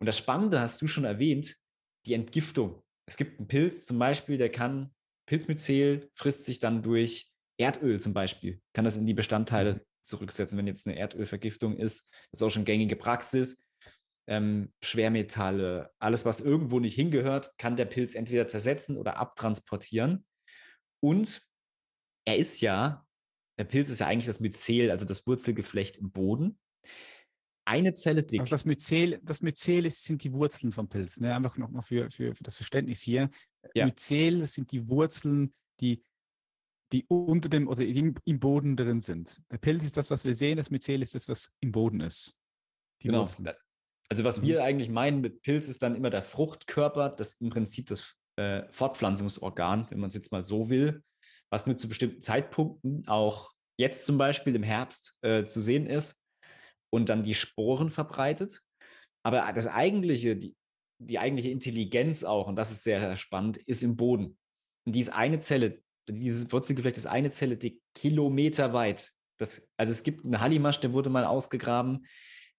[0.01, 1.57] Und das Spannende hast du schon erwähnt,
[2.05, 2.83] die Entgiftung.
[3.07, 4.95] Es gibt einen Pilz zum Beispiel, der kann
[5.27, 9.81] Pilzmyzel frisst sich dann durch Erdöl zum Beispiel, kann das in die Bestandteile mhm.
[10.03, 12.11] zurücksetzen, wenn jetzt eine Erdölvergiftung ist.
[12.31, 13.63] Das ist auch schon gängige Praxis.
[14.29, 20.25] Ähm, Schwermetalle, alles, was irgendwo nicht hingehört, kann der Pilz entweder zersetzen oder abtransportieren.
[21.01, 21.43] Und
[22.25, 23.05] er ist ja,
[23.59, 26.59] der Pilz ist ja eigentlich das Myzel, also das Wurzelgeflecht im Boden.
[27.65, 28.41] Eine Zelle dick.
[28.41, 31.21] Also das Myzel, das Myzel ist, sind die Wurzeln vom Pilz.
[31.21, 31.35] Ne?
[31.35, 33.31] Einfach nochmal für, für, für das Verständnis hier.
[33.75, 33.87] Ja.
[33.87, 36.05] Myzel sind die Wurzeln, die,
[36.92, 39.40] die unter dem oder im, im, Boden drin sind.
[39.51, 42.37] Der Pilz ist das, was wir sehen, das Myzel ist das, was im Boden ist.
[43.03, 43.20] Die genau.
[43.20, 43.53] Wurzeln.
[44.09, 44.46] Also was mhm.
[44.46, 48.64] wir eigentlich meinen mit Pilz ist dann immer der Fruchtkörper, das im Prinzip das äh,
[48.70, 51.03] Fortpflanzungsorgan, wenn man es jetzt mal so will,
[51.51, 56.20] was nur zu bestimmten Zeitpunkten, auch jetzt zum Beispiel im Herbst, äh, zu sehen ist
[56.92, 58.61] und dann die Sporen verbreitet.
[59.25, 60.57] Aber das eigentliche, die,
[61.07, 64.37] die eigentliche Intelligenz auch, und das ist sehr spannend, ist im Boden.
[64.85, 69.12] Und die ist eine Zelle, dieses Wurzelgeflecht ist eine Zelle, die Kilometer weit.
[69.38, 72.07] Das, also es gibt einen Hallimasch, der wurde mal ausgegraben.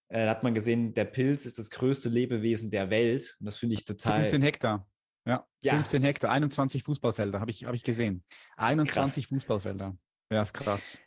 [0.10, 3.36] Äh, da hat man gesehen, der Pilz ist das größte Lebewesen der Welt.
[3.40, 4.18] Und das finde ich total.
[4.18, 4.88] 15 Hektar.
[5.26, 8.24] Ja, ja, 15 Hektar, 21 Fußballfelder, habe ich, hab ich gesehen.
[8.58, 9.30] 21 krass.
[9.30, 9.98] Fußballfelder.
[10.32, 11.00] Ja, ist krass.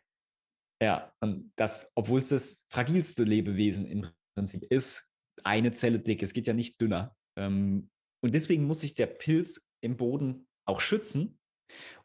[0.81, 5.11] Ja, und das, obwohl es das fragilste Lebewesen im Prinzip ist,
[5.45, 6.23] eine Zelle dick.
[6.23, 7.16] Es geht ja nicht dünner.
[7.37, 7.91] Ähm,
[8.23, 11.39] Und deswegen muss sich der Pilz im Boden auch schützen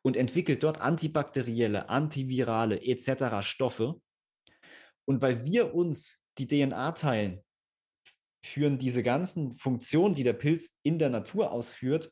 [0.01, 3.41] und entwickelt dort antibakterielle, antivirale etc.
[3.41, 4.01] Stoffe.
[5.07, 7.43] Und weil wir uns die DNA teilen,
[8.45, 12.11] führen diese ganzen Funktionen, die der Pilz in der Natur ausführt,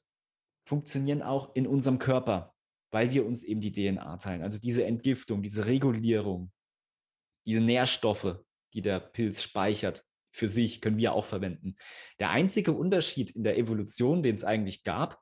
[0.68, 2.54] funktionieren auch in unserem Körper,
[2.92, 4.44] weil wir uns eben die DNA teilen.
[4.44, 6.52] Also diese Entgiftung, diese Regulierung,
[7.48, 11.76] diese Nährstoffe, die der Pilz speichert, für sich können wir auch verwenden.
[12.20, 15.20] Der einzige Unterschied in der Evolution, den es eigentlich gab,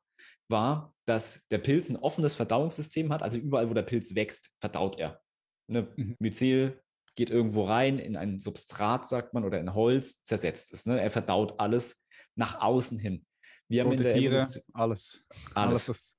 [0.50, 3.24] war, dass der Pilz ein offenes Verdauungssystem hat.
[3.24, 5.22] Also überall, wo der Pilz wächst, verdaut er.
[5.68, 5.88] Ne?
[5.96, 6.16] Mhm.
[6.20, 6.82] Myzel
[7.16, 10.86] geht irgendwo rein in ein Substrat, sagt man, oder in Holz, zersetzt es.
[10.86, 11.02] Ne?
[11.02, 13.26] Er verdaut alles nach außen hin.
[13.68, 15.28] Wir haben in der Tiere, Evolution, alles.
[15.54, 15.90] Alles.
[15.90, 16.18] alles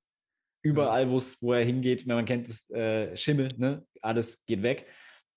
[0.62, 3.86] überall, wo er hingeht, wenn man kennt das äh, Schimmel, ne?
[4.02, 4.86] alles geht weg.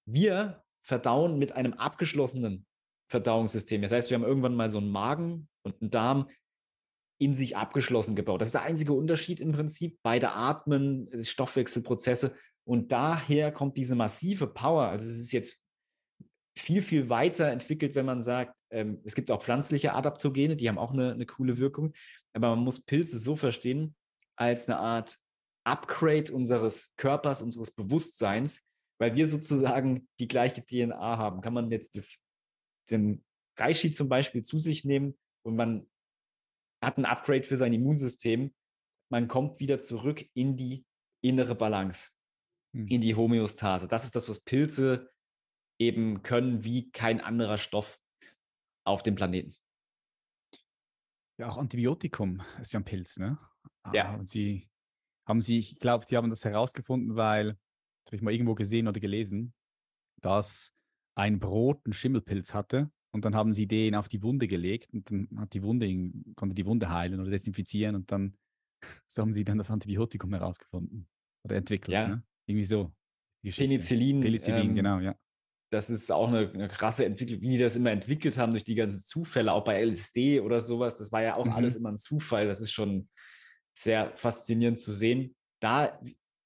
[0.06, 2.66] Wir verdauen mit einem abgeschlossenen
[3.12, 3.82] Verdauungssystem.
[3.82, 6.30] Das heißt, wir haben irgendwann mal so einen Magen und einen Darm
[7.20, 8.42] in sich abgeschlossen gebaut.
[8.42, 10.00] Das ist der einzige Unterschied im Prinzip.
[10.02, 12.36] Beide atmen, Stoffwechselprozesse.
[12.64, 14.88] Und daher kommt diese massive Power.
[14.88, 15.60] Also es ist jetzt
[16.58, 20.78] viel, viel weiter entwickelt, wenn man sagt, ähm, es gibt auch pflanzliche Adaptogene, die haben
[20.78, 21.94] auch eine, eine coole Wirkung.
[22.34, 23.96] Aber man muss Pilze so verstehen,
[24.36, 25.18] als eine Art
[25.64, 28.64] Upgrade unseres Körpers, unseres Bewusstseins,
[29.00, 31.42] weil wir sozusagen die gleiche DNA haben.
[31.42, 32.24] Kann man jetzt das
[32.90, 33.24] den
[33.58, 35.88] Reishi zum Beispiel zu sich nehmen und man
[36.84, 38.54] hat ein Upgrade für sein Immunsystem.
[39.12, 40.86] Man kommt wieder zurück in die
[41.24, 42.12] innere Balance,
[42.74, 42.88] hm.
[42.88, 43.88] in die Homöostase.
[43.88, 45.12] Das ist das, was Pilze
[45.80, 48.00] eben können, wie kein anderer Stoff
[48.86, 49.56] auf dem Planeten.
[51.40, 53.40] Ja, auch Antibiotikum ist ja ein Pilz, ne?
[53.94, 54.10] Ja.
[54.10, 54.70] Haben Sie,
[55.28, 57.54] haben Sie, ich glaube, Sie haben das herausgefunden, weil,
[58.04, 59.54] das habe ich mal irgendwo gesehen oder gelesen,
[60.22, 60.76] dass
[61.16, 65.12] ein Brot einen Schimmelpilz hatte und dann haben sie den auf die Wunde gelegt und
[65.12, 65.88] dann hat die Wunde,
[66.36, 68.38] konnte die Wunde heilen oder desinfizieren und dann
[69.08, 71.08] so haben sie dann das Antibiotikum herausgefunden
[71.46, 71.94] oder entwickelt.
[71.94, 72.08] Ja.
[72.08, 72.24] Ne?
[72.48, 72.92] Irgendwie so.
[73.44, 74.22] Penicillin.
[74.22, 75.16] Penicillin, ähm, genau, ja.
[75.72, 78.76] Das ist auch eine, eine, krasse Entwicklung, wie die das immer entwickelt haben durch die
[78.76, 80.98] ganzen Zufälle, auch bei LSD oder sowas.
[80.98, 81.54] Das war ja auch mhm.
[81.54, 82.46] alles immer ein Zufall.
[82.46, 83.10] Das ist schon
[83.74, 85.34] sehr faszinierend zu sehen.
[85.62, 85.98] Da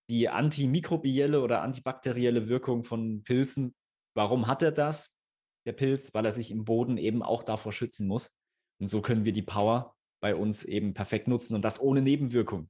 [0.09, 3.73] die antimikrobielle oder antibakterielle Wirkung von Pilzen
[4.15, 5.19] Warum hat er das,
[5.65, 6.13] der Pilz?
[6.13, 8.37] Weil er sich im Boden eben auch davor schützen muss.
[8.79, 12.69] Und so können wir die Power bei uns eben perfekt nutzen und das ohne Nebenwirkung.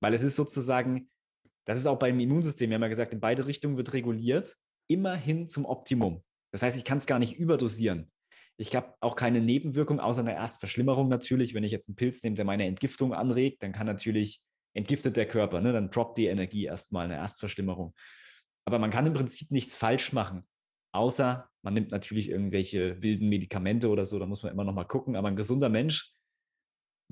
[0.00, 1.10] Weil es ist sozusagen,
[1.64, 4.56] das ist auch beim Immunsystem, wir haben ja gesagt, in beide Richtungen wird reguliert,
[4.90, 6.24] immer hin zum Optimum.
[6.52, 8.10] Das heißt, ich kann es gar nicht überdosieren.
[8.58, 11.54] Ich habe auch keine Nebenwirkung, außer einer Erstverschlimmerung natürlich.
[11.54, 14.42] Wenn ich jetzt einen Pilz nehme, der meine Entgiftung anregt, dann kann natürlich,
[14.74, 15.72] entgiftet der Körper, ne?
[15.72, 17.94] dann droppt die Energie erstmal, eine Erstverschlimmerung.
[18.64, 20.46] Aber man kann im Prinzip nichts falsch machen.
[20.92, 24.84] Außer man nimmt natürlich irgendwelche wilden Medikamente oder so, da muss man immer noch mal
[24.84, 25.16] gucken.
[25.16, 26.12] Aber ein gesunder Mensch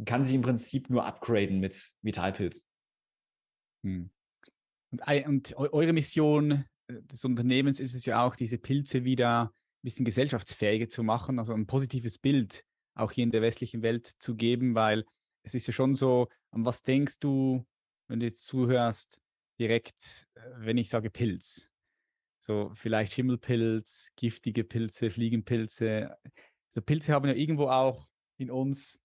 [0.04, 2.66] kann sich im Prinzip nur upgraden mit Vitalpilz.
[3.84, 4.10] Hm.
[4.92, 9.50] Und, und, eure Mission äh, des Unternehmens ist es ja auch, diese Pilze wieder ein
[9.82, 12.64] bisschen gesellschaftsfähiger zu machen, also ein positives Bild
[12.94, 15.04] auch hier in der westlichen Welt zu geben, weil
[15.42, 17.64] es ist ja schon so, an was denkst du,
[18.08, 19.22] wenn du jetzt zuhörst,
[19.58, 21.69] direkt, äh, wenn ich sage Pilz?
[22.40, 26.16] So vielleicht Schimmelpilz, giftige Pilze, Fliegenpilze.
[26.68, 28.98] So Pilze haben ja irgendwo auch in uns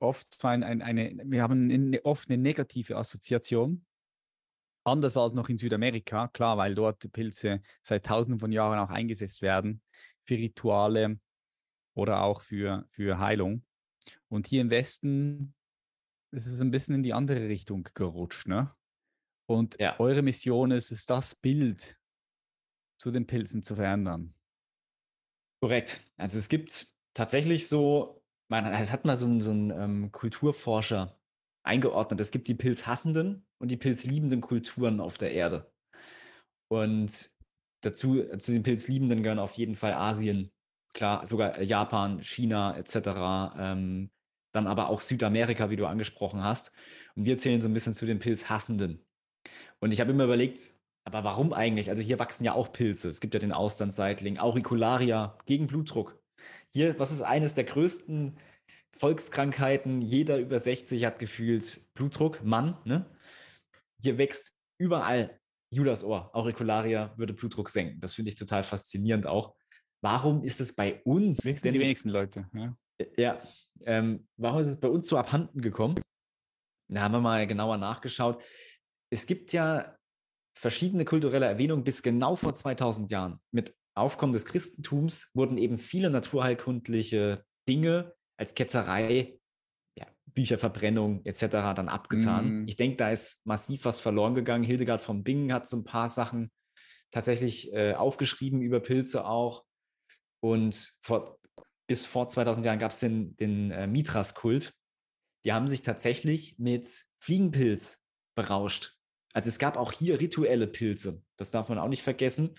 [0.00, 3.86] oft so ein, ein, eine, wir haben eine, oft eine negative Assoziation.
[4.84, 9.40] Anders als noch in Südamerika, klar, weil dort Pilze seit tausenden von Jahren auch eingesetzt
[9.40, 9.80] werden
[10.24, 11.18] für Rituale
[11.94, 13.64] oder auch für, für Heilung.
[14.28, 15.54] Und hier im Westen
[16.32, 18.48] ist es ein bisschen in die andere Richtung gerutscht.
[18.48, 18.74] Ne?
[19.46, 19.98] Und ja.
[20.00, 21.98] eure Mission ist es, das Bild
[23.04, 24.32] zu den Pilzen zu verändern.
[25.60, 26.00] Korrekt.
[26.16, 31.14] Also es gibt tatsächlich so, man, es hat mal so ein, so ein ähm, Kulturforscher
[31.64, 32.18] eingeordnet.
[32.20, 35.70] Es gibt die pilzhassenden und die pilzliebenden Kulturen auf der Erde.
[36.68, 37.30] Und
[37.82, 40.50] dazu, zu den pilzliebenden gehören auf jeden Fall Asien,
[40.94, 43.54] klar, sogar Japan, China etc.
[43.58, 44.10] Ähm,
[44.52, 46.72] dann aber auch Südamerika, wie du angesprochen hast.
[47.16, 49.04] Und wir zählen so ein bisschen zu den Pilzhassenden.
[49.78, 50.72] Und ich habe immer überlegt,
[51.04, 51.90] aber warum eigentlich?
[51.90, 53.10] Also hier wachsen ja auch Pilze.
[53.10, 56.18] Es gibt ja den Austernseitling, Auricularia gegen Blutdruck.
[56.70, 58.38] Hier, was ist eines der größten
[58.96, 60.00] Volkskrankheiten?
[60.00, 62.78] Jeder über 60 hat gefühlt Blutdruck, Mann.
[62.84, 63.06] Ne?
[64.00, 65.38] Hier wächst überall
[65.70, 66.34] Judasohr.
[66.34, 68.00] Auricularia würde Blutdruck senken.
[68.00, 69.54] Das finde ich total faszinierend auch.
[70.02, 71.38] Warum ist es bei uns?
[71.38, 72.48] Denn, die wenigsten Leute.
[72.52, 72.76] Ja,
[73.16, 73.42] ja
[73.84, 75.96] ähm, warum ist es bei uns so abhanden gekommen?
[76.88, 78.42] Da haben wir mal genauer nachgeschaut.
[79.10, 79.96] Es gibt ja
[80.54, 83.40] verschiedene kulturelle Erwähnungen bis genau vor 2000 Jahren.
[83.50, 89.38] Mit Aufkommen des Christentums wurden eben viele naturheilkundliche Dinge als Ketzerei
[89.96, 91.46] ja, Bücherverbrennung etc.
[91.76, 92.60] dann abgetan.
[92.62, 92.68] Mhm.
[92.68, 94.64] Ich denke, da ist massiv was verloren gegangen.
[94.64, 96.50] Hildegard von Bingen hat so ein paar Sachen
[97.12, 99.64] tatsächlich äh, aufgeschrieben über Pilze auch.
[100.40, 101.38] Und vor,
[101.86, 104.74] bis vor 2000 Jahren gab es den, den äh, Mithras-Kult.
[105.44, 108.02] Die haben sich tatsächlich mit Fliegenpilz
[108.36, 108.98] berauscht.
[109.34, 111.20] Also es gab auch hier rituelle Pilze.
[111.36, 112.56] Das darf man auch nicht vergessen.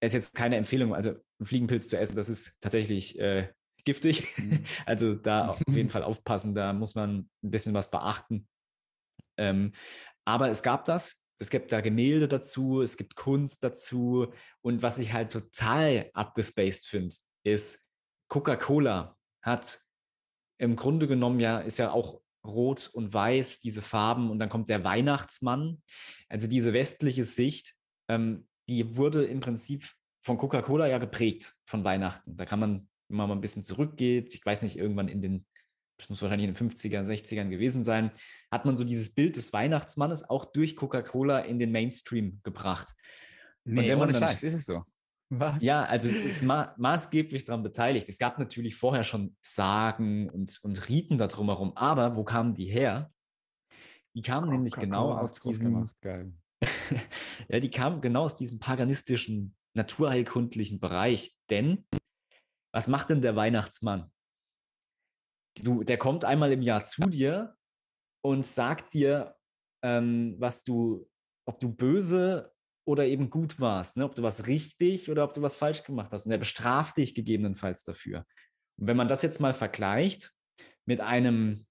[0.00, 3.52] Es ist jetzt keine Empfehlung, also einen Fliegenpilz zu essen, das ist tatsächlich äh,
[3.84, 4.36] giftig.
[4.38, 4.64] Mhm.
[4.86, 8.46] Also da auf jeden Fall aufpassen, da muss man ein bisschen was beachten.
[9.36, 9.72] Ähm,
[10.24, 11.22] aber es gab das.
[11.38, 14.32] Es gibt da Gemälde dazu, es gibt Kunst dazu.
[14.62, 17.14] Und was ich halt total abgespaced finde,
[17.44, 17.84] ist,
[18.28, 19.80] Coca-Cola hat
[20.58, 24.30] im Grunde genommen ja, ist ja auch rot und weiß, diese Farben.
[24.30, 25.82] Und dann kommt der Weihnachtsmann.
[26.28, 27.74] Also diese westliche Sicht,
[28.08, 29.88] ähm, die wurde im Prinzip
[30.22, 32.36] von Coca-Cola ja geprägt von Weihnachten.
[32.36, 35.46] Da kann man, wenn man mal ein bisschen zurückgeht, ich weiß nicht, irgendwann in den,
[35.98, 38.10] das muss wahrscheinlich in den 50er, 60ern gewesen sein,
[38.50, 42.92] hat man so dieses Bild des Weihnachtsmannes auch durch Coca-Cola in den Mainstream gebracht.
[43.64, 44.82] Nee, wenn man dann- Scheiß, ist es so.
[45.28, 45.62] Was?
[45.62, 48.08] Ja, also es ist ma maßgeblich daran beteiligt.
[48.08, 52.66] Es gab natürlich vorher schon Sagen und, und Riten da drumherum, aber wo kamen die
[52.66, 53.12] her?
[54.14, 55.90] Die kamen nämlich genau aus diesem,
[57.48, 61.36] ja, die kamen genau aus diesem paganistischen, naturheilkundlichen Bereich.
[61.50, 61.86] Denn
[62.72, 64.12] was macht denn der Weihnachtsmann?
[65.60, 67.56] Du, der kommt einmal im Jahr zu dir
[68.22, 69.36] und sagt dir,
[69.82, 71.08] ähm, was du,
[71.46, 72.54] ob du böse
[72.86, 74.04] oder eben gut warst, ne?
[74.04, 76.26] ob du was richtig oder ob du was falsch gemacht hast.
[76.26, 78.24] Und er bestraft dich gegebenenfalls dafür.
[78.78, 80.32] Und wenn man das jetzt mal vergleicht
[80.86, 81.66] mit einem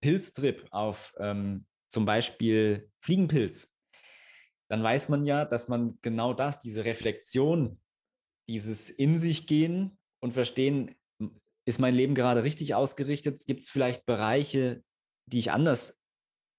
[0.00, 3.76] Pilztrip auf ähm, zum Beispiel Fliegenpilz,
[4.70, 7.80] dann weiß man ja, dass man genau das, diese Reflexion,
[8.48, 10.94] dieses in sich gehen und verstehen,
[11.66, 13.44] ist mein Leben gerade richtig ausgerichtet?
[13.46, 14.82] Gibt es vielleicht Bereiche,
[15.26, 16.00] die ich anders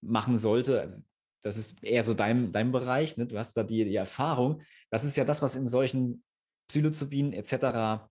[0.01, 0.79] machen sollte?
[0.81, 1.01] Also,
[1.43, 3.27] das ist eher so dein, dein Bereich, ne?
[3.27, 4.63] du hast da die, die Erfahrung.
[4.89, 6.23] Das ist ja das, was in solchen
[6.69, 8.07] Psilocybin etc.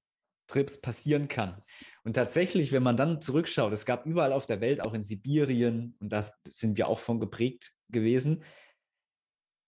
[0.47, 1.63] Trips passieren kann.
[2.05, 5.97] Und tatsächlich, wenn man dann zurückschaut, es gab überall auf der Welt, auch in Sibirien,
[6.01, 8.45] und da sind wir auch von geprägt gewesen,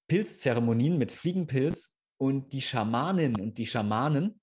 [0.08, 4.40] Pilzzeremonien mit Fliegenpilz und die Schamaninnen und die Schamanen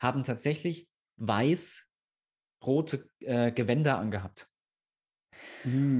[0.00, 0.88] haben tatsächlich
[1.18, 4.48] weiß-rote äh, Gewänder angehabt.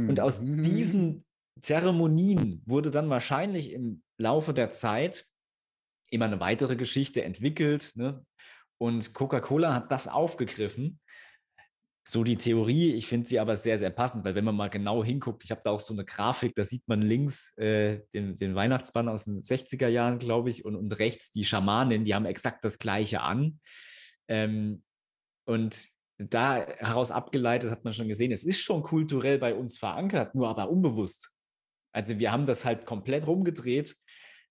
[0.08, 0.62] Und aus Mhm.
[0.62, 1.24] diesen
[1.60, 5.26] Zeremonien wurde dann wahrscheinlich im Laufe der Zeit
[6.10, 7.92] immer eine weitere Geschichte entwickelt.
[7.96, 8.24] Ne?
[8.78, 11.00] Und Coca-Cola hat das aufgegriffen.
[12.08, 15.02] So die Theorie, ich finde sie aber sehr, sehr passend, weil wenn man mal genau
[15.02, 18.54] hinguckt, ich habe da auch so eine Grafik, da sieht man links äh, den, den
[18.54, 22.64] Weihnachtsbann aus den 60er Jahren, glaube ich, und, und rechts die Schamanin, die haben exakt
[22.64, 23.58] das gleiche an.
[24.28, 24.84] Ähm,
[25.46, 25.88] und
[26.18, 30.48] da heraus abgeleitet hat man schon gesehen, es ist schon kulturell bei uns verankert, nur
[30.48, 31.35] aber unbewusst.
[31.96, 33.96] Also wir haben das halt komplett rumgedreht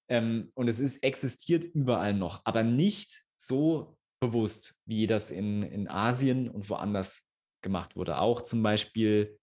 [0.09, 5.87] ähm, und es ist existiert überall noch, aber nicht so bewusst, wie das in, in
[5.87, 7.29] Asien und woanders
[7.61, 8.17] gemacht wurde.
[8.17, 9.37] Auch zum Beispiel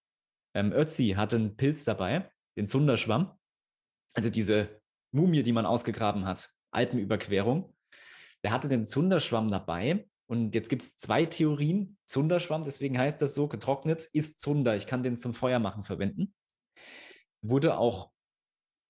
[0.52, 3.38] ähm, Ötzi hatte einen Pilz dabei, den Zunderschwamm,
[4.14, 4.80] also diese
[5.12, 7.72] Mumie, die man ausgegraben hat, Alpenüberquerung.
[8.42, 11.96] Der hatte den Zunderschwamm dabei und jetzt gibt es zwei Theorien.
[12.06, 14.74] Zunderschwamm, deswegen heißt das so, getrocknet, ist Zunder.
[14.74, 16.34] Ich kann den zum Feuermachen verwenden.
[17.42, 18.10] Wurde auch,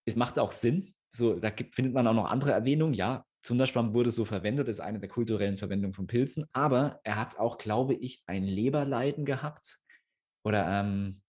[0.06, 0.94] es macht auch Sinn.
[1.08, 2.94] So, da gibt, findet man auch noch andere Erwähnungen.
[2.94, 6.46] Ja, Zunderschwamm wurde so verwendet, ist eine der kulturellen Verwendungen von Pilzen.
[6.52, 9.78] Aber er hat auch, glaube ich, ein Leberleiden gehabt
[10.44, 11.22] oder ähm,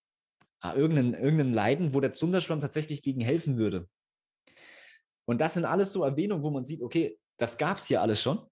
[0.60, 3.88] ah, irgendein, irgendein Leiden, wo der Zunderschwamm tatsächlich gegen helfen würde.
[5.26, 8.22] Und das sind alles so Erwähnungen, wo man sieht, okay, das gab es hier alles
[8.22, 8.46] schon,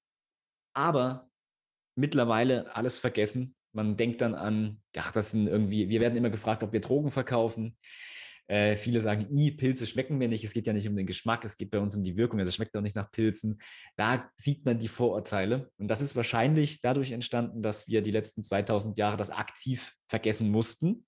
[0.75, 1.31] aber
[1.97, 3.55] mittlerweile alles vergessen.
[3.73, 7.11] Man denkt dann an, ach, das sind irgendwie, wir werden immer gefragt, ob wir Drogen
[7.11, 7.79] verkaufen.
[8.53, 10.45] Äh, viele sagen, i, Pilze schmecken mir nicht.
[10.45, 12.39] Es geht ja nicht um den Geschmack, es geht bei uns um die Wirkung.
[12.39, 13.63] Also es schmeckt auch nicht nach Pilzen.
[13.97, 15.71] Da sieht man die Vorurteile.
[15.79, 20.51] Und das ist wahrscheinlich dadurch entstanden, dass wir die letzten 2000 Jahre das aktiv vergessen
[20.51, 21.07] mussten.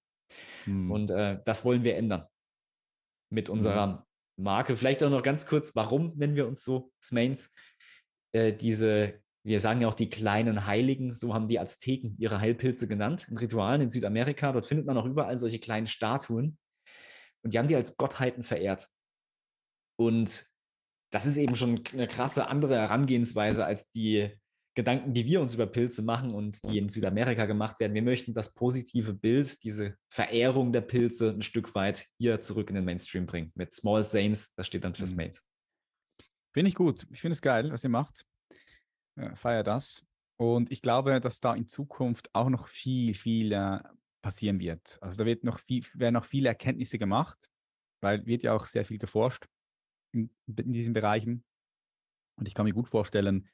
[0.64, 0.90] Hm.
[0.90, 2.24] Und äh, das wollen wir ändern
[3.28, 4.06] mit unserer
[4.38, 4.74] Marke.
[4.74, 7.52] Vielleicht auch noch ganz kurz, warum nennen wir uns so Smains?
[8.32, 12.88] Äh, diese, wir sagen ja auch die kleinen Heiligen, so haben die Azteken ihre Heilpilze
[12.88, 14.50] genannt, in Ritualen in Südamerika.
[14.50, 16.56] Dort findet man auch überall solche kleinen Statuen.
[17.44, 18.88] Und die haben die als Gottheiten verehrt.
[19.98, 20.46] Und
[21.12, 24.36] das ist eben schon eine krasse andere Herangehensweise als die
[24.76, 27.94] Gedanken, die wir uns über Pilze machen und die in Südamerika gemacht werden.
[27.94, 32.74] Wir möchten das positive Bild, diese Verehrung der Pilze ein Stück weit hier zurück in
[32.74, 33.52] den Mainstream bringen.
[33.54, 35.08] Mit Small Saints, das steht dann für Mhm.
[35.08, 35.46] Smains.
[36.52, 37.06] Finde ich gut.
[37.10, 38.26] Ich finde es geil, was ihr macht.
[39.34, 40.04] Feier das.
[40.36, 43.78] Und ich glaube, dass da in Zukunft auch noch viel, viel äh,
[44.24, 44.98] passieren wird.
[45.02, 47.50] Also da wird noch viel, werden noch viele Erkenntnisse gemacht,
[48.00, 49.46] weil wird ja auch sehr viel geforscht
[50.14, 51.44] in, in diesen Bereichen.
[52.38, 53.50] Und ich kann mir gut vorstellen,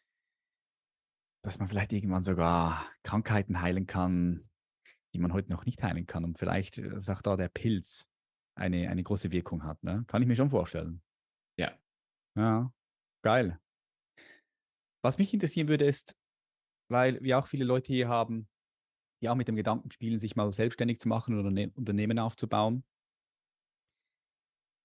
[1.42, 4.48] dass man vielleicht irgendwann sogar Krankheiten heilen kann,
[5.12, 6.24] die man heute noch nicht heilen kann.
[6.24, 8.08] Und vielleicht äh, sagt da der Pilz
[8.54, 9.82] eine, eine große Wirkung hat.
[9.82, 10.04] Ne?
[10.06, 11.02] Kann ich mir schon vorstellen.
[11.58, 11.76] Ja.
[12.36, 12.72] Ja,
[13.22, 13.58] geil.
[15.02, 16.16] Was mich interessieren würde, ist,
[16.88, 18.48] weil wir auch viele Leute hier haben,
[19.28, 22.84] auch mit dem Gedanken spielen, sich mal selbstständig zu machen oder ein Unternehmen aufzubauen.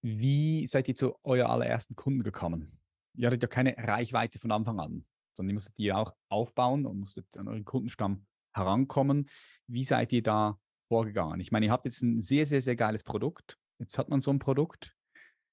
[0.01, 2.79] Wie seid ihr zu euer allerersten Kunden gekommen?
[3.15, 6.99] Ihr hattet ja keine Reichweite von Anfang an, sondern ihr musstet die auch aufbauen und
[6.99, 9.29] musstet an euren Kundenstamm herankommen.
[9.67, 10.59] Wie seid ihr da
[10.89, 11.39] vorgegangen?
[11.39, 13.57] Ich meine, ihr habt jetzt ein sehr, sehr, sehr geiles Produkt.
[13.79, 14.95] Jetzt hat man so ein Produkt.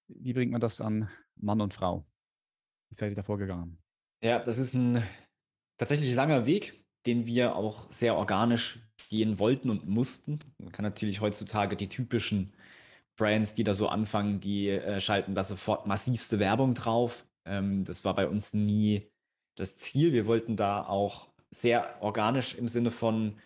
[0.08, 2.06] Wie bringt man das an Mann und Frau?
[2.90, 3.82] Wie seid ihr da vorgegangen?
[4.22, 5.02] Ja, das ist ein
[5.78, 10.38] tatsächlich langer Weg, den wir auch sehr organisch gehen wollten und mussten.
[10.58, 12.52] Man kann natürlich heutzutage die typischen
[13.16, 17.26] Brands, die da so anfangen, die äh, schalten da sofort massivste Werbung drauf.
[17.44, 19.10] Ähm, das war bei uns nie
[19.56, 20.12] das Ziel.
[20.12, 23.38] Wir wollten da auch sehr organisch im Sinne von,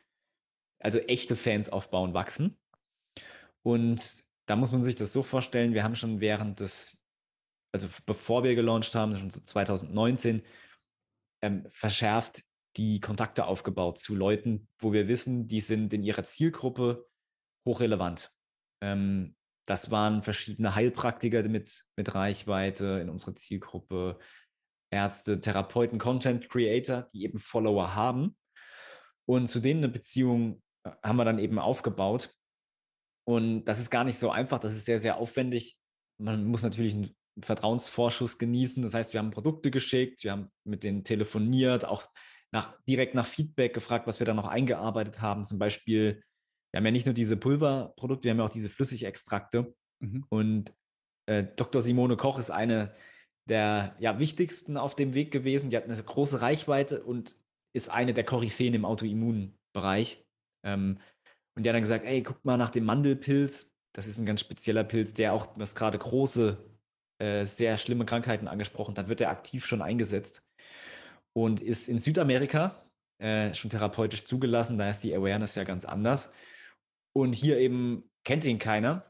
[0.78, 2.56] also echte Fans aufbauen, wachsen.
[3.62, 7.04] Und da muss man sich das so vorstellen, wir haben schon während des,
[7.72, 10.42] also bevor wir gelauncht haben, schon so 2019,
[11.42, 12.44] ähm, verschärft
[12.76, 17.06] die Kontakte aufgebaut zu Leuten, wo wir wissen, die sind in ihrer Zielgruppe
[17.66, 18.30] hochrelevant.
[18.82, 19.34] Ähm,
[19.66, 24.18] das waren verschiedene Heilpraktiker mit, mit Reichweite in unserer Zielgruppe,
[24.90, 28.36] Ärzte, Therapeuten, Content Creator, die eben Follower haben.
[29.26, 32.32] Und zu denen eine Beziehung äh, haben wir dann eben aufgebaut.
[33.26, 35.76] Und das ist gar nicht so einfach, das ist sehr, sehr aufwendig.
[36.18, 38.82] Man muss natürlich einen Vertrauensvorschuss genießen.
[38.82, 42.06] Das heißt, wir haben Produkte geschickt, wir haben mit denen telefoniert, auch
[42.56, 45.44] nach, direkt nach Feedback gefragt, was wir da noch eingearbeitet haben.
[45.44, 46.22] Zum Beispiel,
[46.72, 49.74] wir haben ja nicht nur diese Pulverprodukte, wir haben ja auch diese Flüssigextrakte.
[50.02, 50.24] Mhm.
[50.30, 50.74] Und
[51.26, 51.82] äh, Dr.
[51.82, 52.94] Simone Koch ist eine
[53.48, 55.68] der ja, wichtigsten auf dem Weg gewesen.
[55.70, 57.36] Die hat eine große Reichweite und
[57.74, 60.24] ist eine der Koryphäen im Autoimmunbereich.
[60.64, 60.98] Ähm,
[61.56, 63.76] und die hat dann gesagt, ey, guck mal nach dem Mandelpilz.
[63.94, 66.58] Das ist ein ganz spezieller Pilz, der auch, was gerade große,
[67.18, 70.42] äh, sehr schlimme Krankheiten angesprochen hat, wird er aktiv schon eingesetzt
[71.36, 72.82] und ist in Südamerika
[73.18, 74.78] äh, schon therapeutisch zugelassen.
[74.78, 76.32] Da ist die Awareness ja ganz anders.
[77.12, 79.04] Und hier eben kennt ihn keiner.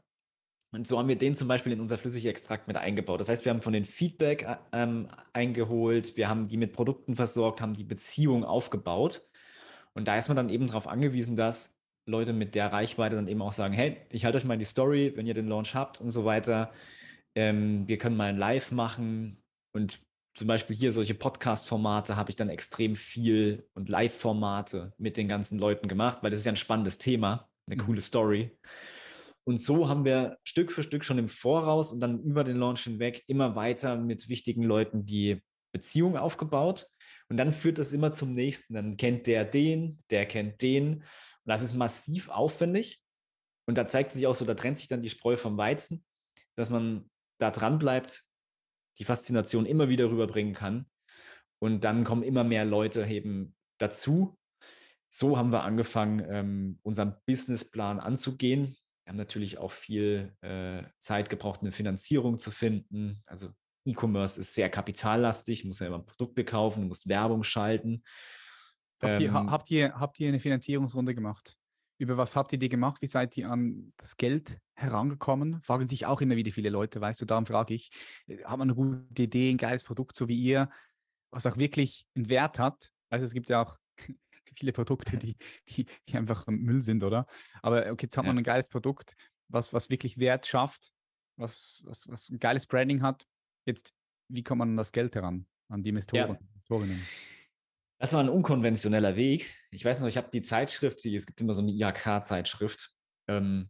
[0.73, 3.21] Und so haben wir den zum Beispiel in unser Flüssigextrakt mit eingebaut.
[3.21, 7.15] Das heißt, wir haben von den Feedback äh, ähm, eingeholt, wir haben die mit Produkten
[7.15, 9.25] versorgt, haben die Beziehung aufgebaut.
[9.93, 13.41] Und da ist man dann eben darauf angewiesen, dass Leute mit der Reichweite dann eben
[13.41, 16.01] auch sagen, hey, ich halte euch mal in die Story, wenn ihr den Launch habt
[16.01, 16.73] und so weiter.
[17.35, 19.41] Ähm, wir können mal ein Live machen.
[19.71, 20.01] Und
[20.37, 25.57] zum Beispiel hier solche Podcast-Formate habe ich dann extrem viel und Live-Formate mit den ganzen
[25.57, 27.87] Leuten gemacht, weil das ist ja ein spannendes Thema, eine mhm.
[27.87, 28.55] coole Story.
[29.45, 32.83] Und so haben wir Stück für Stück schon im Voraus und dann über den Launch
[32.83, 36.85] hinweg immer weiter mit wichtigen Leuten die Beziehung aufgebaut.
[37.29, 38.75] Und dann führt das immer zum nächsten.
[38.75, 40.97] Dann kennt der den, der kennt den.
[40.97, 41.03] Und
[41.45, 43.01] das ist massiv aufwendig.
[43.65, 46.05] Und da zeigt sich auch so, da trennt sich dann die Spreu vom Weizen,
[46.55, 47.09] dass man
[47.39, 48.27] da dran bleibt,
[48.99, 50.85] die Faszination immer wieder rüberbringen kann.
[51.59, 54.37] Und dann kommen immer mehr Leute eben dazu.
[55.09, 58.75] So haben wir angefangen, ähm, unseren Businessplan anzugehen.
[59.03, 63.23] Wir haben natürlich auch viel äh, Zeit gebraucht, eine Finanzierung zu finden.
[63.25, 63.49] Also
[63.85, 68.03] E-Commerce ist sehr kapitallastig, muss ja immer Produkte kaufen, du musst Werbung schalten.
[69.01, 71.55] Habt, ähm, ihr, habt, ihr, habt ihr eine Finanzierungsrunde gemacht?
[71.97, 73.01] Über was habt ihr die gemacht?
[73.01, 75.61] Wie seid ihr an das Geld herangekommen?
[75.61, 77.89] Fragen sich auch immer wieder viele Leute, weißt du, darum frage ich,
[78.27, 80.69] äh, hat man eine gute Idee, ein geiles Produkt, so wie ihr,
[81.31, 82.91] was auch wirklich einen Wert hat?
[83.09, 83.77] Also es gibt ja auch
[84.55, 85.35] viele Produkte, die,
[85.69, 87.25] die, die einfach Müll sind, oder?
[87.61, 89.15] Aber okay, jetzt hat man ein geiles Produkt,
[89.47, 90.91] was, was wirklich Wert schafft,
[91.35, 93.25] was, was, was ein geiles Branding hat.
[93.65, 93.93] Jetzt,
[94.29, 96.39] wie kommt man an das Geld heran, an die Investoren, ja.
[96.53, 97.05] Investorinnen?
[97.99, 99.55] Das war ein unkonventioneller Weg.
[99.71, 102.91] Ich weiß noch, ich habe die Zeitschrift, die, es gibt immer so eine IHK-Zeitschrift,
[103.27, 103.69] ähm,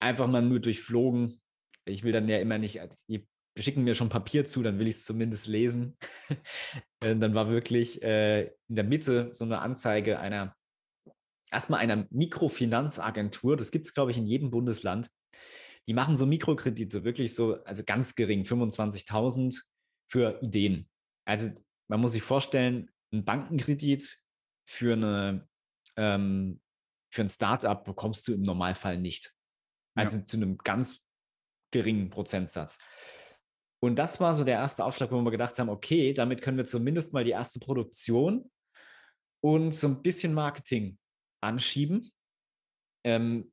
[0.00, 1.40] einfach mal nur durchflogen.
[1.84, 3.26] Ich will dann ja immer nicht, je
[3.58, 5.98] wir schicken mir schon Papier zu, dann will ich es zumindest lesen.
[7.00, 10.56] Äh, dann war wirklich äh, in der Mitte so eine Anzeige einer,
[11.48, 15.08] erstmal einer Mikrofinanzagentur, das gibt es, glaube ich, in jedem Bundesland.
[15.86, 19.62] Die machen so Mikrokredite, wirklich so, also ganz gering, 25.000
[20.10, 20.88] für Ideen.
[21.24, 21.50] Also
[21.88, 24.22] man muss sich vorstellen, ein Bankenkredit
[24.68, 25.48] für eine
[25.96, 26.60] ähm,
[27.10, 29.34] für ein Startup bekommst du im Normalfall nicht.
[29.94, 30.26] Also ja.
[30.26, 31.00] zu einem ganz
[31.72, 32.78] geringen Prozentsatz.
[33.80, 36.64] Und das war so der erste Aufschlag, wo wir gedacht haben, okay, damit können wir
[36.64, 38.50] zumindest mal die erste Produktion
[39.42, 40.98] und so ein bisschen Marketing
[41.42, 42.12] anschieben.
[43.04, 43.52] Ähm,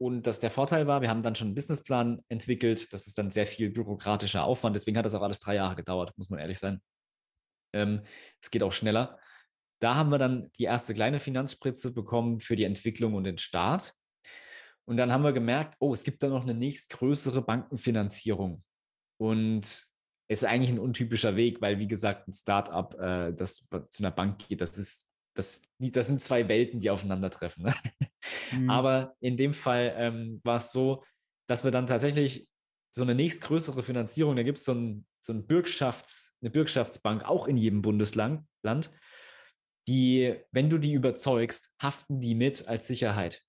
[0.00, 2.90] und dass der Vorteil war, wir haben dann schon einen Businessplan entwickelt.
[2.92, 4.74] Das ist dann sehr viel bürokratischer Aufwand.
[4.74, 6.80] Deswegen hat das auch alles drei Jahre gedauert, muss man ehrlich sein.
[7.72, 8.02] Ähm,
[8.40, 9.18] es geht auch schneller.
[9.80, 13.94] Da haben wir dann die erste kleine Finanzspritze bekommen für die Entwicklung und den Start.
[14.84, 18.62] Und dann haben wir gemerkt, oh, es gibt da noch eine nächstgrößere Bankenfinanzierung.
[19.18, 19.64] Und
[20.30, 24.10] es ist eigentlich ein untypischer Weg, weil, wie gesagt, ein Startup, äh, das zu einer
[24.10, 27.64] Bank geht, das ist, das, das sind zwei Welten, die aufeinandertreffen.
[27.64, 27.74] Ne?
[28.52, 28.68] Mhm.
[28.68, 31.02] Aber in dem Fall ähm, war es so,
[31.48, 32.46] dass wir dann tatsächlich
[32.90, 37.46] so eine nächstgrößere Finanzierung, da gibt es so, ein, so ein Bürgschafts-, eine Bürgschaftsbank auch
[37.46, 38.44] in jedem Bundesland,
[39.88, 43.42] die, wenn du die überzeugst, haften die mit als Sicherheit.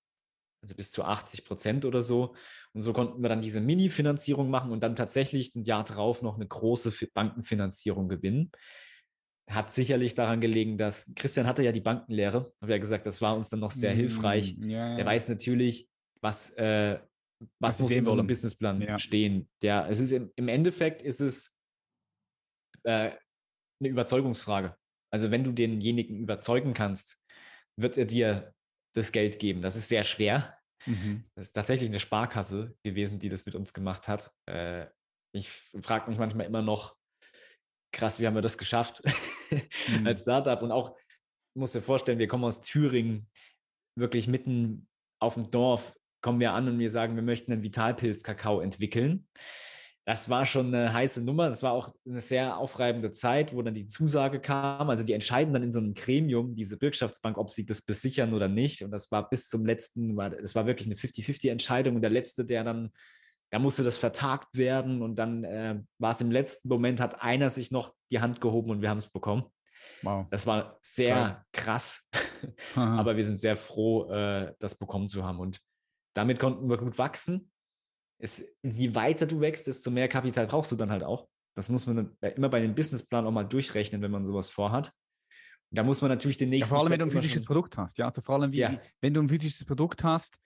[0.64, 2.36] Also bis zu 80 Prozent oder so.
[2.74, 6.36] Und so konnten wir dann diese Mini-Finanzierung machen und dann tatsächlich ein Jahr drauf noch
[6.36, 8.52] eine große Bankenfinanzierung gewinnen.
[9.50, 13.36] Hat sicherlich daran gelegen, dass Christian hatte ja die Bankenlehre, habe ja gesagt, das war
[13.36, 14.56] uns dann noch sehr mm, hilfreich.
[14.60, 14.96] Ja, ja.
[14.98, 15.90] Der weiß natürlich,
[16.22, 17.00] was, äh,
[17.60, 19.00] was, was muss in so einem Businessplan ja.
[19.00, 19.50] stehen.
[19.62, 21.60] Der, es ist im, im Endeffekt ist es
[22.84, 23.12] äh,
[23.80, 24.76] eine Überzeugungsfrage.
[25.12, 27.20] Also wenn du denjenigen überzeugen kannst,
[27.78, 28.54] wird er dir
[28.96, 29.62] das Geld geben.
[29.62, 30.58] Das ist sehr schwer.
[30.86, 31.26] Mhm.
[31.36, 34.32] Das ist tatsächlich eine Sparkasse gewesen, die das mit uns gemacht hat.
[34.48, 34.88] Äh,
[35.34, 36.96] ich frage mich manchmal immer noch,
[37.94, 39.02] krass, wie haben wir das geschafft
[39.88, 40.08] mhm.
[40.08, 40.62] als Startup?
[40.62, 40.98] Und auch,
[41.58, 43.30] muss dir vorstellen, wir kommen aus Thüringen,
[43.98, 44.88] wirklich mitten
[45.22, 49.28] auf dem Dorf, kommen wir an und wir sagen, wir möchten einen Vitalpilz-Kakao entwickeln
[50.12, 51.48] das war schon eine heiße Nummer.
[51.48, 54.90] Das war auch eine sehr aufreibende Zeit, wo dann die Zusage kam.
[54.90, 58.50] Also die entscheiden dann in so einem Gremium, diese Bürgschaftsbank, ob sie das besichern oder
[58.50, 58.84] nicht.
[58.84, 61.96] Und das war bis zum letzten, es war wirklich eine 50-50-Entscheidung.
[61.96, 62.92] Und der letzte, der dann,
[63.52, 65.02] da musste das vertagt werden.
[65.02, 68.70] Und dann äh, war es im letzten Moment, hat einer sich noch die Hand gehoben
[68.70, 69.46] und wir haben es bekommen.
[70.02, 70.26] Wow.
[70.30, 71.46] Das war sehr Geil.
[71.54, 72.10] krass.
[72.76, 75.40] Aber wir sind sehr froh, äh, das bekommen zu haben.
[75.40, 75.62] Und
[76.14, 77.51] damit konnten wir gut wachsen
[78.22, 81.28] es, je weiter du wächst, desto mehr Kapital brauchst du dann halt auch.
[81.56, 84.94] Das muss man immer bei dem Businessplan auch mal durchrechnen, wenn man sowas vorhat.
[85.72, 86.74] da muss man natürlich den nächsten.
[86.74, 87.98] Ja, vor allem, wenn du ein physisches Produkt hast.
[87.98, 88.80] Ja, also vor allem, wie, ja.
[89.02, 90.38] wenn du ein physisches Produkt hast,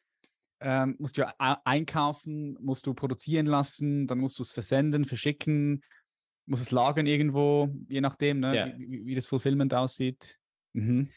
[0.62, 5.84] ähm, musst du ja einkaufen, musst du produzieren lassen, dann musst du es versenden, verschicken,
[6.48, 8.78] musst es lagern irgendwo, je nachdem, ne, ja.
[8.78, 10.40] wie, wie, das Fulfillment aussieht.
[10.74, 11.10] Mhm.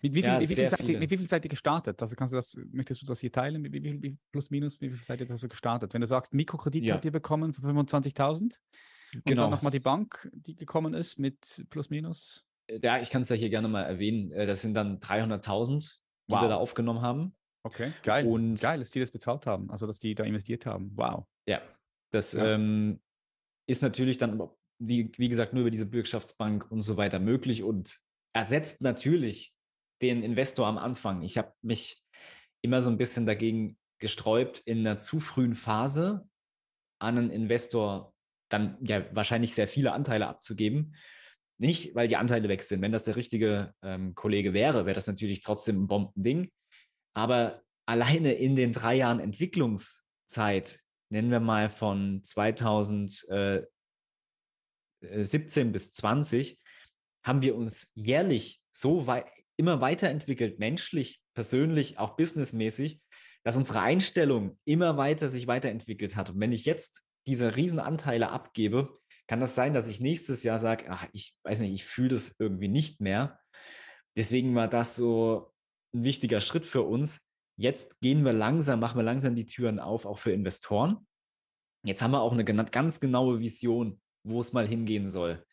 [0.00, 2.00] Mit wie, viel, ja, wie viel seid ihr, mit wie viel ihr gestartet?
[2.02, 3.62] Also kannst du das, möchtest du das hier teilen?
[3.62, 5.94] Mit wie viel, wie, plus minus, wie viel seid ihr da so gestartet?
[5.94, 6.94] Wenn du sagst, Mikrokredit ja.
[6.94, 9.42] habt ihr bekommen für 25.000 und genau.
[9.42, 12.44] dann nochmal die Bank, die gekommen ist mit plus minus?
[12.66, 14.30] Äh, ja, ich kann es ja hier gerne mal erwähnen.
[14.32, 16.42] Äh, das sind dann 300.000, die wow.
[16.42, 17.34] wir da aufgenommen haben.
[17.62, 18.26] Okay, geil.
[18.26, 20.92] Und geil, dass die das bezahlt haben, also dass die da investiert haben.
[20.96, 21.24] Wow.
[21.46, 21.62] Ja,
[22.10, 22.44] das ja.
[22.54, 23.00] Ähm,
[23.66, 27.98] ist natürlich dann, wie, wie gesagt, nur über diese Bürgschaftsbank und so weiter möglich und
[28.34, 29.54] ersetzt natürlich
[30.02, 31.22] den Investor am Anfang.
[31.22, 32.02] Ich habe mich
[32.62, 36.28] immer so ein bisschen dagegen gesträubt, in einer zu frühen Phase
[36.98, 38.12] an einen Investor
[38.48, 40.94] dann ja wahrscheinlich sehr viele Anteile abzugeben.
[41.58, 42.82] Nicht, weil die Anteile weg sind.
[42.82, 46.50] Wenn das der richtige ähm, Kollege wäre, wäre das natürlich trotzdem ein Bombending.
[47.14, 50.80] Aber alleine in den drei Jahren Entwicklungszeit,
[51.10, 53.66] nennen wir mal von 2017
[55.72, 56.58] bis 20,
[57.24, 59.26] haben wir uns jährlich so weit,
[59.56, 63.00] immer weiterentwickelt, menschlich, persönlich, auch businessmäßig,
[63.44, 66.30] dass unsere Einstellung immer weiter sich weiterentwickelt hat.
[66.30, 70.86] Und wenn ich jetzt diese Riesenanteile abgebe, kann das sein, dass ich nächstes Jahr sage,
[70.88, 73.40] ach, ich weiß nicht, ich fühle das irgendwie nicht mehr.
[74.16, 75.52] Deswegen war das so
[75.94, 77.28] ein wichtiger Schritt für uns.
[77.56, 81.06] Jetzt gehen wir langsam, machen wir langsam die Türen auf, auch für Investoren.
[81.84, 85.44] Jetzt haben wir auch eine ganz genaue Vision, wo es mal hingehen soll.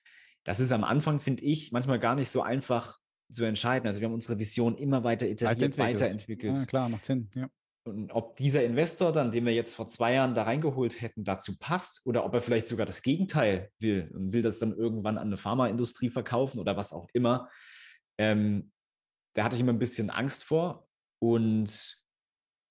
[0.43, 2.97] Das ist am Anfang, finde ich, manchmal gar nicht so einfach
[3.31, 3.87] zu entscheiden.
[3.87, 6.55] Also wir haben unsere Vision immer weiter iteriert, weiterentwickelt.
[6.55, 7.29] Ja, klar, macht Sinn.
[7.33, 7.49] Ja.
[7.83, 11.57] Und ob dieser Investor dann, den wir jetzt vor zwei Jahren da reingeholt hätten, dazu
[11.57, 15.27] passt oder ob er vielleicht sogar das Gegenteil will und will das dann irgendwann an
[15.27, 17.49] eine Pharmaindustrie verkaufen oder was auch immer,
[18.19, 18.71] ähm,
[19.33, 20.87] da hatte ich immer ein bisschen Angst vor.
[21.19, 21.97] Und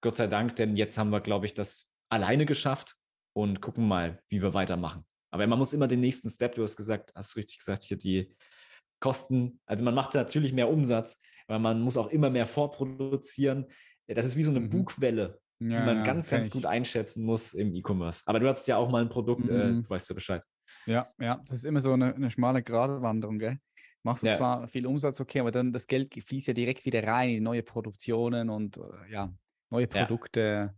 [0.03, 2.97] Gott sei Dank, denn jetzt haben wir, glaube ich, das alleine geschafft
[3.33, 5.05] und gucken mal, wie wir weitermachen.
[5.33, 8.35] Aber man muss immer den nächsten Step, du hast gesagt, hast richtig gesagt, hier die,
[9.01, 13.67] Kosten, also man macht natürlich mehr Umsatz, aber man muss auch immer mehr vorproduzieren.
[14.07, 14.71] Das ist wie so eine mhm.
[14.71, 16.53] Bugwelle, die ja, man ganz, ganz ich.
[16.53, 18.23] gut einschätzen muss im E-Commerce.
[18.27, 19.79] Aber du hast ja auch mal ein Produkt, äh, mhm.
[19.81, 20.43] äh, du weißt ja Bescheid.
[20.87, 23.59] Ja, ja, das ist immer so eine, eine schmale Gratwanderung, gell?
[24.03, 24.37] Machst du ja.
[24.37, 27.63] zwar viel Umsatz, okay, aber dann das Geld fließt ja direkt wieder rein in neue
[27.63, 29.33] Produktionen und äh, ja,
[29.71, 30.75] neue Produkte.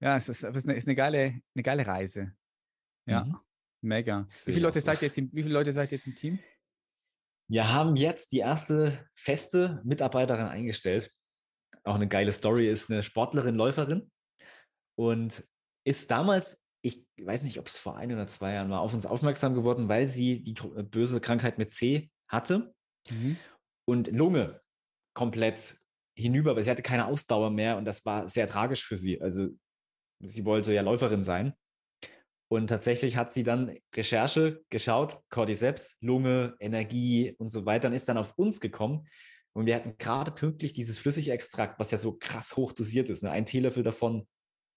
[0.00, 2.34] Ja, ja es, ist, es ist, eine, ist eine, geile, eine geile Reise.
[3.06, 3.36] Ja, mhm.
[3.80, 4.28] mega.
[4.44, 6.38] Wie viele, Leute seid ihr jetzt im, wie viele Leute seid ihr jetzt im Team?
[7.50, 11.10] Wir haben jetzt die erste feste Mitarbeiterin eingestellt.
[11.82, 14.10] auch eine geile Story, ist eine Sportlerin, Läuferin
[14.96, 15.42] und
[15.84, 19.06] ist damals, ich weiß nicht, ob es vor ein oder zwei Jahren war, auf uns
[19.06, 22.72] aufmerksam geworden, weil sie die böse Krankheit mit C hatte
[23.10, 23.36] mhm.
[23.88, 24.60] und Lunge
[25.16, 25.78] komplett
[26.16, 29.20] hinüber, weil sie hatte keine Ausdauer mehr und das war sehr tragisch für sie.
[29.20, 29.48] Also
[30.20, 31.54] sie wollte ja Läuferin sein.
[32.50, 38.08] Und tatsächlich hat sie dann Recherche geschaut, Cordyceps, Lunge, Energie und so weiter und ist
[38.08, 39.06] dann auf uns gekommen.
[39.52, 43.22] Und wir hatten gerade pünktlich dieses Flüssigextrakt, was ja so krass hoch dosiert ist.
[43.22, 43.30] Ne?
[43.30, 44.26] Ein Teelöffel davon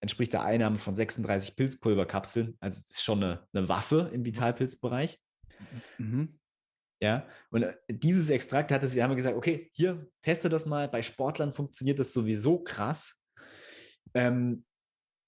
[0.01, 2.57] entspricht der Einnahme von 36 Pilzpulverkapseln.
[2.59, 5.19] Also das ist schon eine, eine Waffe im Vitalpilzbereich.
[5.97, 6.39] Mhm.
[7.01, 10.87] Ja, und äh, dieses Extrakt hatte sie, haben wir gesagt, okay, hier, teste das mal.
[10.87, 13.23] Bei Sportlern funktioniert das sowieso krass.
[14.13, 14.63] Ähm,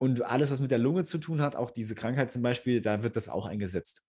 [0.02, 3.04] und alles, was mit der Lunge zu tun hat, auch diese Krankheit zum Beispiel, da
[3.04, 4.06] wird das auch eingesetzt.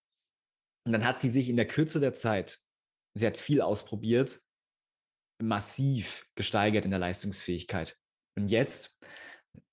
[0.85, 2.59] Und dann hat sie sich in der Kürze der Zeit,
[3.15, 4.41] sie hat viel ausprobiert,
[5.41, 7.97] massiv gesteigert in der Leistungsfähigkeit.
[8.37, 8.97] Und jetzt,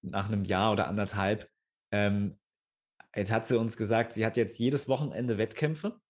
[0.02, 1.50] nach einem Jahr oder anderthalb,
[1.92, 2.38] ähm,
[3.14, 6.00] jetzt hat sie uns gesagt, sie hat jetzt jedes Wochenende Wettkämpfe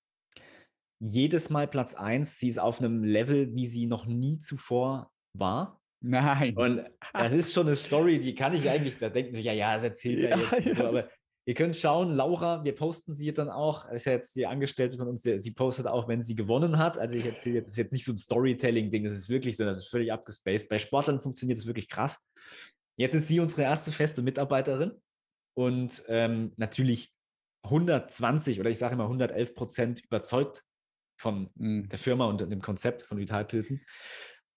[1.01, 2.39] jedes Mal Platz 1.
[2.39, 5.81] Sie ist auf einem Level, wie sie noch nie zuvor war.
[6.07, 6.55] Nein.
[6.57, 6.85] Und
[7.15, 9.85] das ist schon eine Story, die kann ich eigentlich, da denken sie, ja, ja, das
[9.85, 10.79] erzählt er ja, jetzt.
[10.79, 11.09] So, aber
[11.47, 15.09] ihr könnt schauen, Laura, wir posten sie dann auch, ist ja jetzt die Angestellte von
[15.09, 16.99] uns, der, sie postet auch, wenn sie gewonnen hat.
[16.99, 19.65] Also ich erzähle jetzt, das ist jetzt nicht so ein Storytelling-Ding, das ist wirklich so,
[19.65, 20.69] das ist völlig abgespaced.
[20.69, 22.23] Bei Sportlern funktioniert es wirklich krass.
[22.97, 24.93] Jetzt ist sie unsere erste feste Mitarbeiterin
[25.57, 27.13] und ähm, natürlich
[27.65, 30.63] 120 oder ich sage immer 111 Prozent überzeugt
[31.19, 31.89] von mhm.
[31.89, 33.81] der Firma und dem Konzept von Vitalpilzen.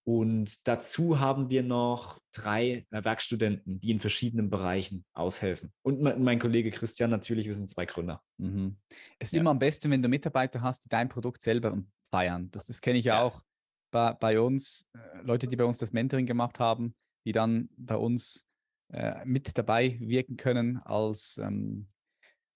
[0.08, 5.70] Und dazu haben wir noch drei äh, Werkstudenten, die in verschiedenen Bereichen aushelfen.
[5.82, 8.22] Und mein, Kollege Christian natürlich, wir sind zwei Gründer.
[8.38, 8.78] Mhm.
[9.18, 9.40] Es ist ja.
[9.40, 11.76] immer am besten, wenn du Mitarbeiter hast, die dein Produkt selber
[12.10, 12.50] feiern.
[12.52, 13.42] Das, das kenne ich ja, ja, auch
[13.90, 16.94] bei, bei uns, äh, Leute, die bei uns das Mentoring gemacht haben,
[17.26, 18.48] die dann bei uns
[18.90, 21.86] äh, mit dabei wirken können als, ähm,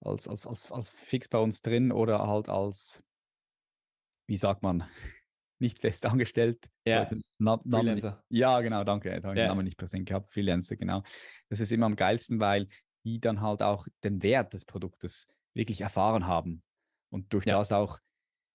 [0.01, 3.05] als, als, als, als fix bei uns drin oder halt als
[4.27, 4.85] wie sagt man,
[5.63, 6.69] nicht fest angestellt.
[6.87, 8.23] Ja, Na, Freelancer.
[8.29, 9.09] ja, genau, danke.
[9.21, 9.45] Da habe ich ja.
[9.45, 10.31] den Namen nicht präsent gehabt.
[10.31, 11.03] Freelancer, genau.
[11.49, 12.69] Das ist immer am geilsten, weil
[13.05, 16.63] die dann halt auch den Wert des Produktes wirklich erfahren haben
[17.11, 17.59] und durch ja.
[17.59, 17.99] das auch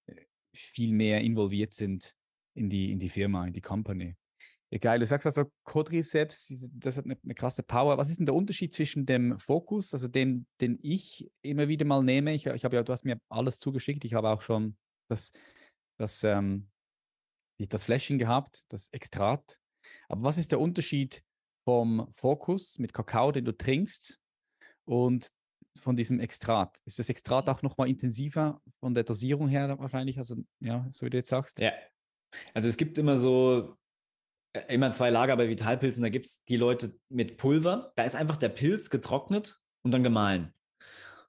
[0.07, 0.15] äh,
[0.55, 2.13] viel mehr involviert sind
[2.55, 4.15] in die, in die Firma, in die Company.
[4.81, 4.99] Geil.
[4.99, 7.97] Du sagst also, Quadriceps, das hat eine, eine, krasse Power.
[7.97, 12.03] Was ist denn der Unterschied zwischen dem Fokus, also den, den ich immer wieder mal
[12.03, 12.33] nehme?
[12.33, 14.03] Ich, ich habe ja, du hast mir alles zugeschickt.
[14.03, 14.75] Ich habe auch schon
[15.07, 15.31] das
[15.97, 16.67] das, ähm,
[17.59, 19.59] das Fläschchen gehabt, das Extrat.
[20.09, 21.23] Aber was ist der Unterschied
[21.65, 24.19] vom Fokus mit Kakao, den du trinkst,
[24.85, 25.29] und
[25.81, 26.79] von diesem Extrat?
[26.85, 30.17] Ist das Extrat auch nochmal intensiver von der Dosierung her wahrscheinlich?
[30.17, 31.59] Also, ja, so wie du jetzt sagst?
[31.59, 31.73] Ja.
[32.53, 33.77] Also es gibt immer so,
[34.53, 36.03] äh, immer zwei Lager bei Vitalpilzen.
[36.03, 37.91] Da gibt es die Leute mit Pulver.
[37.95, 40.53] Da ist einfach der Pilz getrocknet und dann gemahlen.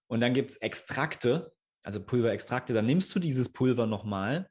[0.08, 1.52] Und dann gibt es Extrakte,
[1.84, 2.72] also Pulverextrakte.
[2.74, 4.48] Dann nimmst du dieses Pulver nochmal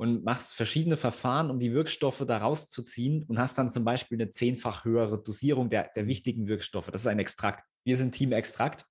[0.00, 4.30] und machst verschiedene Verfahren, um die Wirkstoffe da rauszuziehen und hast dann zum Beispiel eine
[4.30, 6.86] zehnfach höhere Dosierung der, der wichtigen Wirkstoffe.
[6.90, 7.66] Das ist ein Extrakt.
[7.84, 8.86] Wir sind Team Extrakt.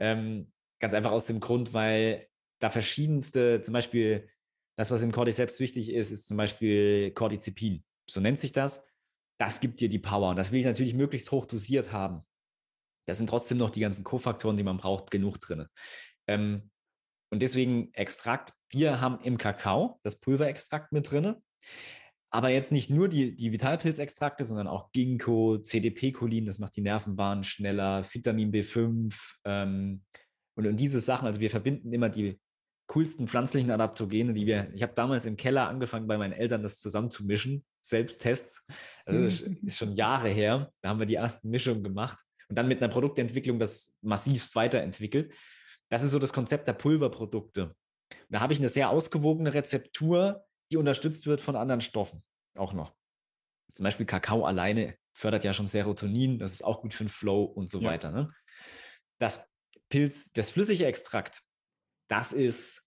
[0.00, 2.26] Ähm, ganz einfach aus dem Grund, weil
[2.58, 4.28] da verschiedenste, zum Beispiel
[4.76, 7.84] das, was im Cordyceps wichtig ist, ist zum Beispiel Cordizepin.
[8.10, 8.84] So nennt sich das.
[9.38, 10.30] Das gibt dir die Power.
[10.30, 12.22] Und das will ich natürlich möglichst hoch dosiert haben.
[13.06, 15.68] Da sind trotzdem noch die ganzen Kofaktoren, die man braucht, genug drin.
[16.26, 16.72] Ähm,
[17.34, 18.52] und deswegen Extrakt.
[18.70, 21.34] Wir haben im Kakao das Pulverextrakt mit drin.
[22.30, 27.42] Aber jetzt nicht nur die, die Vitalpilzextrakte, sondern auch Ginkgo, CDP-Cholin, das macht die Nervenbahn
[27.42, 29.12] schneller, Vitamin B5
[29.44, 30.04] ähm,
[30.56, 31.26] und, und diese Sachen.
[31.26, 32.38] Also wir verbinden immer die
[32.86, 36.78] coolsten pflanzlichen Adaptogene, die wir, ich habe damals im Keller angefangen, bei meinen Eltern das
[36.78, 38.64] zusammenzumischen, Selbsttests.
[39.06, 40.70] Also das ist schon Jahre her.
[40.82, 42.18] Da haben wir die ersten Mischungen gemacht
[42.48, 45.32] und dann mit einer Produktentwicklung das massivst weiterentwickelt.
[45.90, 47.74] Das ist so das Konzept der Pulverprodukte.
[48.28, 52.22] Da habe ich eine sehr ausgewogene Rezeptur, die unterstützt wird von anderen Stoffen
[52.56, 52.94] auch noch.
[53.72, 57.44] Zum Beispiel Kakao alleine fördert ja schon Serotonin, das ist auch gut für den Flow
[57.44, 57.88] und so ja.
[57.88, 58.12] weiter.
[58.12, 58.32] Ne?
[59.18, 59.48] Das
[59.88, 61.42] Pilz, das flüssige Extrakt,
[62.08, 62.84] das ist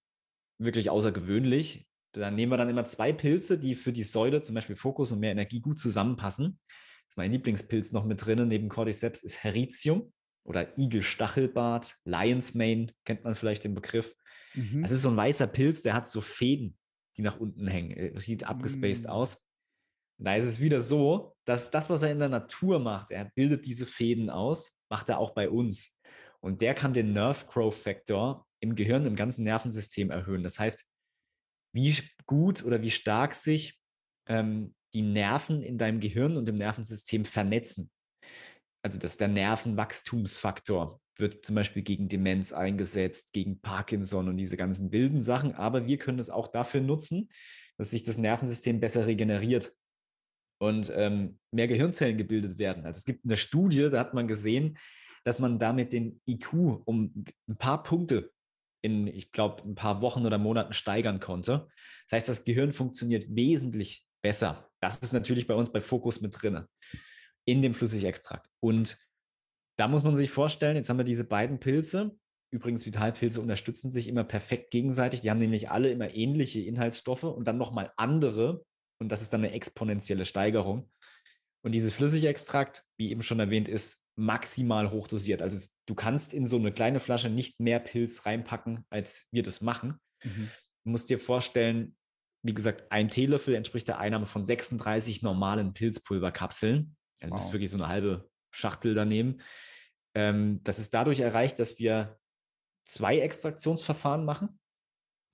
[0.59, 1.87] wirklich außergewöhnlich.
[2.13, 5.19] Da nehmen wir dann immer zwei Pilze, die für die Säule, zum Beispiel Fokus und
[5.19, 6.59] mehr Energie, gut zusammenpassen.
[6.67, 10.11] Das ist mein Lieblingspilz noch mit drinnen, neben Cordyceps, ist Heritium
[10.47, 14.15] oder Igelstachelbart, Lion's Mane, kennt man vielleicht den Begriff.
[14.53, 14.81] Mhm.
[14.81, 16.77] Das ist so ein weißer Pilz, der hat so Fäden,
[17.17, 17.91] die nach unten hängen.
[17.91, 19.11] Äh, sieht abgespaced mhm.
[19.11, 19.45] aus.
[20.17, 23.25] Und da ist es wieder so, dass das, was er in der Natur macht, er
[23.35, 25.99] bildet diese Fäden aus, macht er auch bei uns.
[26.39, 30.43] Und der kann den Nerve Growth Factor im Gehirn, im ganzen Nervensystem erhöhen.
[30.43, 30.85] Das heißt,
[31.73, 31.95] wie
[32.25, 33.79] gut oder wie stark sich
[34.27, 37.91] ähm, die Nerven in deinem Gehirn und im Nervensystem vernetzen.
[38.87, 44.93] Also das der Nervenwachstumsfaktor, wird zum Beispiel gegen Demenz eingesetzt, gegen Parkinson und diese ganzen
[44.93, 45.53] wilden Sachen.
[45.53, 47.27] Aber wir können es auch dafür nutzen,
[47.77, 49.73] dass sich das Nervensystem besser regeneriert
[50.61, 52.85] und ähm, mehr Gehirnzellen gebildet werden.
[52.85, 54.77] Also es gibt eine Studie, da hat man gesehen,
[55.25, 56.53] dass man damit den IQ
[56.85, 58.31] um ein paar Punkte
[58.81, 61.67] in, ich glaube, ein paar Wochen oder Monaten steigern konnte.
[62.05, 64.69] Das heißt, das Gehirn funktioniert wesentlich besser.
[64.79, 66.65] Das ist natürlich bei uns bei Fokus mit drin,
[67.47, 68.49] in dem Flüssigextrakt.
[68.59, 68.97] Und
[69.77, 72.17] da muss man sich vorstellen, jetzt haben wir diese beiden Pilze.
[72.51, 75.21] Übrigens, Vitalpilze unterstützen sich immer perfekt gegenseitig.
[75.21, 78.65] Die haben nämlich alle immer ähnliche Inhaltsstoffe und dann nochmal andere.
[78.99, 80.89] Und das ist dann eine exponentielle Steigerung.
[81.63, 85.41] Und dieses Flüssigextrakt, wie eben schon erwähnt, ist maximal hochdosiert.
[85.41, 89.43] Also es, du kannst in so eine kleine Flasche nicht mehr Pilz reinpacken, als wir
[89.43, 89.99] das machen.
[90.23, 90.49] Mhm.
[90.83, 91.95] Du musst dir vorstellen,
[92.43, 96.96] wie gesagt, ein Teelöffel entspricht der Einnahme von 36 normalen Pilzpulverkapseln.
[97.21, 97.45] Also wow.
[97.45, 99.39] du wirklich so eine halbe Schachtel daneben.
[100.15, 102.17] Ähm, das ist dadurch erreicht, dass wir
[102.83, 104.59] zwei Extraktionsverfahren machen.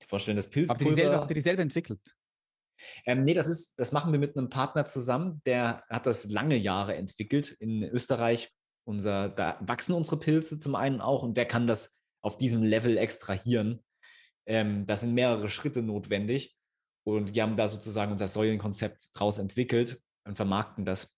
[0.02, 0.74] Ich vorstellen, das Pilzpulver.
[0.74, 2.02] Habt ihr dieselbe, habt ihr dieselbe entwickelt?
[3.06, 6.58] Ähm, nee, das ist, das machen wir mit einem Partner zusammen, der hat das lange
[6.58, 8.52] Jahre entwickelt in Österreich.
[8.86, 12.98] Unser, da wachsen unsere Pilze zum einen auch und der kann das auf diesem Level
[12.98, 13.82] extrahieren.
[14.46, 16.58] Ähm, da sind mehrere Schritte notwendig
[17.06, 21.18] und wir haben da sozusagen unser Säulenkonzept draus entwickelt und vermarkten das.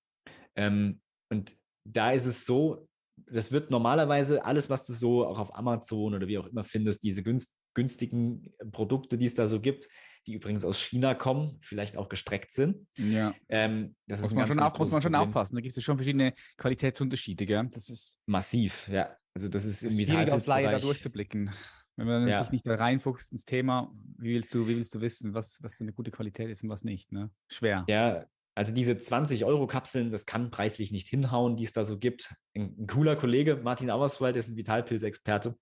[0.56, 2.88] Ähm, und da ist es so,
[3.28, 7.04] das wird normalerweise alles, was du so auch auf Amazon oder wie auch immer findest,
[7.04, 9.88] diese günst, günstigen Produkte, die es da so gibt,
[10.28, 12.88] die übrigens aus China kommen, vielleicht auch gestreckt sind.
[12.98, 13.34] Ja.
[13.50, 15.30] Ähm, das muss, ist man, ganz, schon ganz muss man schon Problem.
[15.30, 15.56] aufpassen.
[15.56, 17.46] Da gibt es schon verschiedene Qualitätsunterschiede.
[17.46, 17.68] Gell?
[17.72, 19.16] Das ist massiv, ja.
[19.34, 21.52] Also das ist im schwierig als Laie da durchzublicken.
[21.98, 22.44] Wenn man ja.
[22.44, 25.80] sich nicht da reinfuchst ins Thema, wie willst du, wie willst du wissen, was, was
[25.80, 27.12] eine gute Qualität ist und was nicht?
[27.12, 27.32] Ne?
[27.50, 27.86] Schwer.
[27.88, 28.26] Ja,
[28.56, 32.34] also diese 20-Euro-Kapseln, das kann preislich nicht hinhauen, die es da so gibt.
[32.56, 35.58] Ein, cooler Kollege, Martin Auerswald, ist ein Vitalpilz-Experte,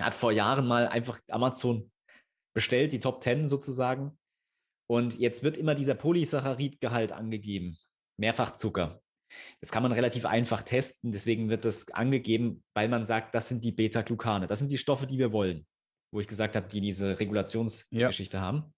[0.00, 1.90] hat vor Jahren mal einfach Amazon
[2.54, 4.18] bestellt, die Top 10 sozusagen.
[4.88, 7.76] Und jetzt wird immer dieser Polysaccharidgehalt angegeben.
[8.20, 9.00] Mehrfachzucker.
[9.60, 11.10] Das kann man relativ einfach testen.
[11.10, 14.46] Deswegen wird das angegeben, weil man sagt, das sind die Beta-Glucane.
[14.46, 15.66] Das sind die Stoffe, die wir wollen.
[16.12, 18.42] Wo ich gesagt habe, die diese Regulationsgeschichte ja.
[18.42, 18.74] haben.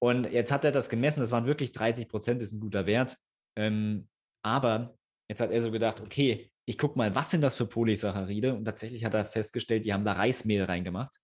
[0.00, 1.20] Und jetzt hat er das gemessen.
[1.20, 3.16] Das waren wirklich 30 Prozent, ist ein guter Wert.
[3.56, 4.08] Ähm,
[4.44, 4.96] aber
[5.28, 8.54] jetzt hat er so gedacht, okay, ich gucke mal, was sind das für Polysaccharide?
[8.54, 11.18] Und tatsächlich hat er festgestellt, die haben da Reismehl reingemacht.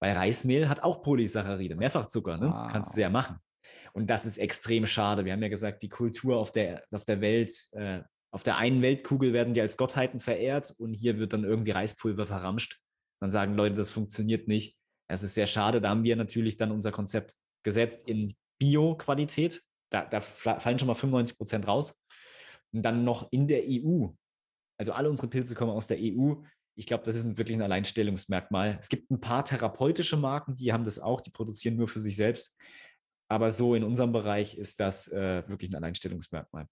[0.00, 2.48] Weil Reismehl hat auch Polysaccharide, Mehrfachzucker, ne?
[2.48, 2.70] Wow.
[2.70, 3.38] Kannst du ja machen.
[3.92, 5.24] Und das ist extrem schade.
[5.24, 8.00] Wir haben ja gesagt, die Kultur auf der, auf der Welt, äh,
[8.32, 12.26] auf der einen Weltkugel werden die als Gottheiten verehrt und hier wird dann irgendwie Reispulver
[12.26, 12.80] verramscht.
[13.20, 14.76] Dann sagen Leute, das funktioniert nicht.
[15.08, 15.80] Das ist sehr schade.
[15.80, 19.62] Da haben wir natürlich dann unser Konzept gesetzt in Bio-Qualität.
[19.90, 22.00] Da, da fallen schon mal 95 Prozent raus.
[22.72, 24.08] Und dann noch in der EU.
[24.78, 26.42] Also alle unsere Pilze kommen aus der EU
[26.74, 28.78] ich glaube, das ist wirklich ein Alleinstellungsmerkmal.
[28.80, 32.16] Es gibt ein paar therapeutische Marken, die haben das auch, die produzieren nur für sich
[32.16, 32.58] selbst.
[33.28, 36.66] Aber so in unserem Bereich ist das äh, wirklich ein Alleinstellungsmerkmal.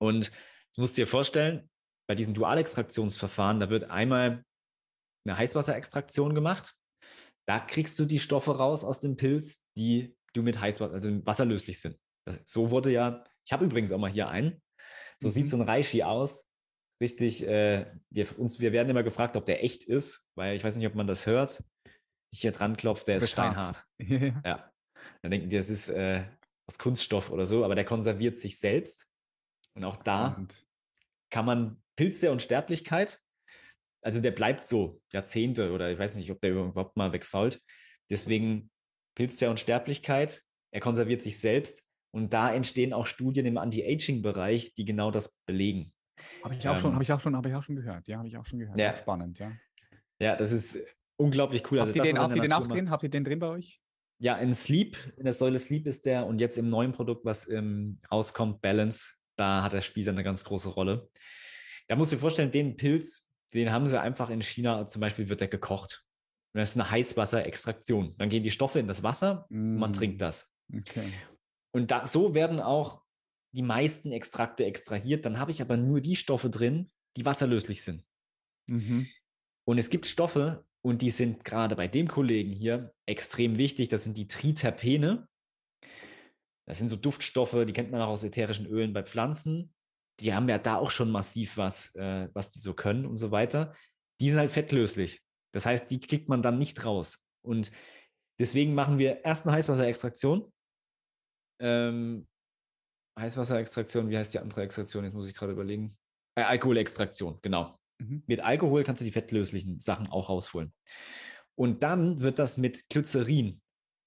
[0.00, 0.30] Und
[0.74, 1.68] du musst dir vorstellen,
[2.08, 4.44] bei diesen Dualextraktionsverfahren, da wird einmal
[5.26, 6.74] eine Heißwasserextraktion gemacht.
[7.48, 11.80] Da kriegst du die Stoffe raus aus dem Pilz, die du mit Heißwasser, also wasserlöslich
[11.80, 11.98] sind.
[12.26, 14.60] Das, so wurde ja, ich habe übrigens auch mal hier einen.
[15.20, 15.32] So mhm.
[15.32, 16.48] sieht so ein Reishi aus
[17.00, 20.76] richtig, äh, wir, uns, wir werden immer gefragt, ob der echt ist, weil ich weiß
[20.76, 21.62] nicht, ob man das hört.
[22.30, 23.86] Ich hier dran klopfe, der ist steinhart.
[23.98, 24.70] ja.
[25.22, 26.24] Dann denken die, das ist äh,
[26.66, 29.06] aus Kunststoff oder so, aber der konserviert sich selbst.
[29.74, 30.66] Und auch da und.
[31.30, 33.20] kann man Pilz der Unsterblichkeit,
[34.02, 37.60] also der bleibt so Jahrzehnte oder ich weiß nicht, ob der überhaupt mal wegfault.
[38.10, 38.70] Deswegen
[39.14, 44.84] Pilz der Unsterblichkeit, er konserviert sich selbst und da entstehen auch Studien im Anti-Aging-Bereich, die
[44.84, 45.92] genau das belegen.
[46.42, 48.08] Habe ich auch ähm, schon, habe ich auch schon, habe ich auch schon gehört.
[48.08, 48.78] Ja, habe ich auch schon gehört.
[48.78, 48.96] Ja.
[48.96, 49.52] Spannend, ja.
[50.20, 50.78] Ja, das ist
[51.16, 51.80] unglaublich cool.
[51.80, 52.90] Habt, also ihr, den, habt ihr den auch drin?
[52.90, 53.80] Habt ihr den drin bei euch?
[54.20, 57.48] Ja, in Sleep, in der Säule Sleep ist der und jetzt im neuen Produkt, was
[57.48, 61.08] ähm, rauskommt, Balance, da hat der Spieler eine ganz große Rolle.
[61.86, 65.28] Da musst du dir vorstellen, den Pilz, den haben sie einfach in China, zum Beispiel
[65.28, 66.04] wird der gekocht.
[66.54, 68.14] Und das ist eine Heißwasserextraktion.
[68.18, 69.74] Dann gehen die Stoffe in das Wasser mm.
[69.74, 69.94] und man mm.
[69.94, 70.52] trinkt das.
[70.74, 71.12] Okay.
[71.72, 73.02] Und da, so werden auch
[73.52, 75.24] die meisten Extrakte extrahiert.
[75.24, 78.04] Dann habe ich aber nur die Stoffe drin, die wasserlöslich sind.
[78.68, 79.06] Mhm.
[79.66, 83.88] Und es gibt Stoffe, und die sind gerade bei dem Kollegen hier extrem wichtig.
[83.88, 85.28] Das sind die Triterpene.
[86.66, 89.74] Das sind so Duftstoffe, die kennt man auch aus ätherischen Ölen bei Pflanzen.
[90.20, 93.30] Die haben ja da auch schon massiv was, äh, was die so können und so
[93.30, 93.74] weiter.
[94.20, 95.22] Die sind halt fettlöslich.
[95.52, 97.24] Das heißt, die kriegt man dann nicht raus.
[97.42, 97.72] Und
[98.38, 100.52] deswegen machen wir erst eine Heißwasserextraktion.
[101.60, 102.26] Ähm,
[103.18, 105.04] Heißwasserextraktion, wie heißt die andere Extraktion?
[105.04, 105.96] Jetzt muss ich gerade überlegen.
[106.36, 107.78] Äh, Alkoholextraktion, genau.
[108.00, 108.22] Mhm.
[108.26, 110.72] Mit Alkohol kannst du die fettlöslichen Sachen auch rausholen.
[111.56, 113.60] Und dann wird das mit Glycerin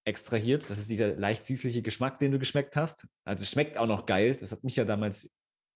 [0.05, 0.69] extrahiert.
[0.69, 3.07] Das ist dieser leicht süßliche Geschmack, den du geschmeckt hast.
[3.25, 4.37] Also es schmeckt auch noch geil.
[4.39, 5.29] Das hat mich ja damals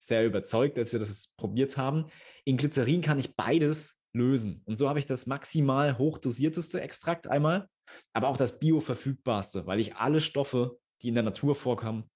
[0.08, 2.06] sehr überzeugt, als wir das probiert haben.
[2.44, 4.62] In Glycerin kann ich beides lösen.
[4.66, 7.68] Und so habe ich das maximal hochdosierteste Extrakt einmal,
[8.14, 12.10] aber auch das bioverfügbarste, weil ich alle Stoffe, die in der Natur vorkommen,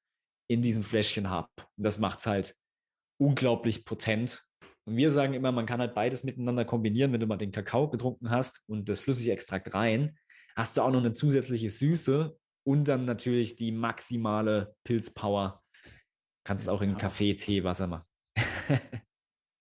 [0.50, 1.50] in diesem Fläschchen habe.
[1.58, 2.56] Und das macht es halt
[3.20, 4.44] unglaublich potent.
[4.86, 7.14] Und wir sagen immer, man kann halt beides miteinander kombinieren.
[7.14, 10.18] Wenn du mal den Kakao getrunken hast und das flüssige Extrakt rein,
[10.56, 12.36] hast du auch noch eine zusätzliche Süße
[12.66, 15.62] und dann natürlich die maximale Pilzpower.
[16.44, 18.06] Kannst es auch in Kaffee, Tee, Wasser machen.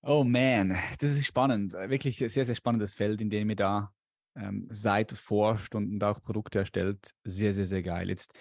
[0.02, 1.72] oh man, das ist spannend.
[1.72, 3.92] Wirklich sehr, sehr spannendes Feld, in dem ihr da
[4.36, 7.14] ähm, seid, forscht und auch Produkte erstellt.
[7.24, 8.08] Sehr, sehr, sehr geil.
[8.08, 8.34] Jetzt,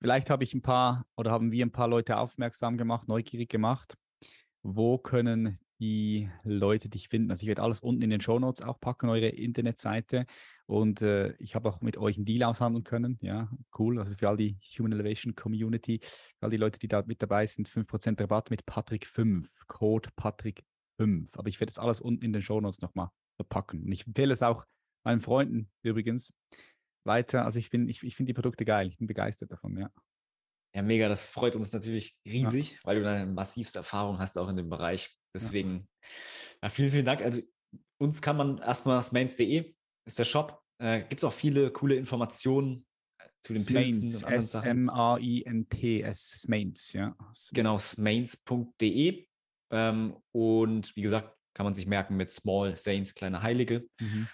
[0.00, 3.96] vielleicht habe ich ein paar oder haben wir ein paar Leute aufmerksam gemacht, neugierig gemacht.
[4.62, 7.30] Wo können die Leute dich finden.
[7.30, 10.26] Also ich werde alles unten in den Show Notes auch packen, eure Internetseite.
[10.66, 13.18] Und äh, ich habe auch mit euch einen Deal aushandeln können.
[13.22, 13.98] Ja, cool.
[13.98, 17.46] Also für all die Human Elevation Community, für all die Leute, die da mit dabei
[17.46, 21.36] sind, 5% Rabatt mit Patrick5, Code Patrick5.
[21.38, 23.82] Aber ich werde das alles unten in den Show Notes nochmal verpacken.
[23.84, 24.66] Und ich empfehle es auch
[25.02, 26.34] meinen Freunden übrigens
[27.04, 27.46] weiter.
[27.46, 28.86] Also ich, bin, ich, ich finde die Produkte geil.
[28.88, 29.90] Ich bin begeistert davon, ja.
[30.74, 31.08] Ja, mega.
[31.08, 32.78] Das freut uns natürlich riesig, ja.
[32.84, 35.16] weil du eine massivste Erfahrung hast auch in dem Bereich.
[35.34, 35.88] Deswegen,
[36.62, 36.68] ja.
[36.68, 37.22] vielen, vielen Dank.
[37.22, 37.40] Also
[37.98, 39.74] uns kann man erstmal smains.de
[40.06, 40.62] ist der Shop.
[40.78, 42.86] Äh, Gibt es auch viele coole Informationen
[43.18, 44.70] äh, zu den Pilzen S-M-A-I-N-T-S,
[46.42, 47.16] Smains, ja.
[47.52, 49.26] Genau, smains.de.
[49.72, 53.88] Ähm, und wie gesagt, kann man sich merken mit Small Saints, kleine Heilige.
[54.00, 54.28] Mhm.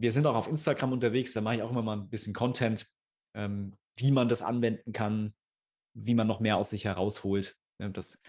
[0.00, 2.86] Wir sind auch auf Instagram unterwegs, da mache ich auch immer mal ein bisschen Content,
[3.36, 5.34] ähm, wie man das anwenden kann,
[5.94, 7.56] wie man noch mehr aus sich herausholt.
[7.78, 8.20] Das,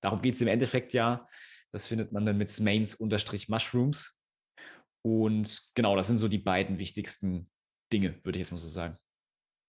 [0.00, 1.28] darum geht es im Endeffekt ja.
[1.72, 4.18] Das findet man dann mit Smains-Mushrooms.
[5.02, 7.50] Und genau, das sind so die beiden wichtigsten
[7.92, 8.96] Dinge, würde ich jetzt mal so sagen.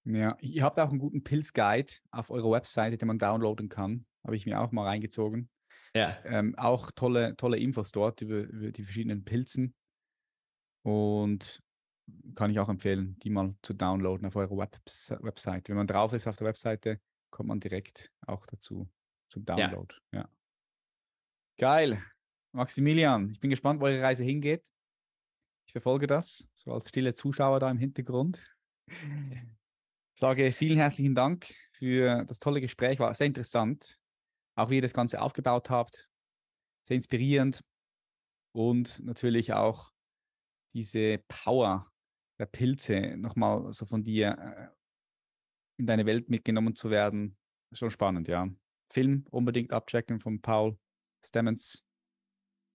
[0.06, 4.06] Ja, ihr habt auch einen guten Pilz-Guide auf eurer Webseite, den man downloaden kann.
[4.24, 5.50] Habe ich mir auch mal reingezogen.
[5.96, 6.18] Ja.
[6.26, 9.76] Ähm, auch tolle, tolle Infos dort über, über die verschiedenen Pilzen.
[10.86, 11.62] Und
[12.36, 14.78] kann ich auch empfehlen, die mal zu downloaden auf eurer Web
[15.22, 15.70] Webseite.
[15.70, 17.00] Wenn man drauf ist auf der Webseite,
[17.34, 18.88] kommt man direkt auch dazu
[19.28, 19.94] zum Download.
[20.14, 20.20] Ja.
[20.22, 20.30] ja.
[21.58, 22.02] Geil.
[22.52, 24.64] Maximilian, ich bin gespannt, wo eure Reise hingeht.
[25.66, 28.56] Ich verfolge das, so als stille Zuschauer da im Hintergrund.
[28.88, 33.98] Ich sage vielen herzlichen Dank für das tolle Gespräch, war sehr interessant.
[34.56, 36.08] Auch wie ihr das Ganze aufgebaut habt,
[36.88, 37.64] sehr inspirierend
[38.56, 39.92] und natürlich auch
[40.74, 41.92] diese Power
[42.40, 44.83] der Pilze nochmal so von dir äh,
[45.78, 47.36] in deine Welt mitgenommen zu werden.
[47.72, 48.48] Schon spannend, ja.
[48.92, 50.78] Film unbedingt abchecken von Paul
[51.26, 51.88] Stemmens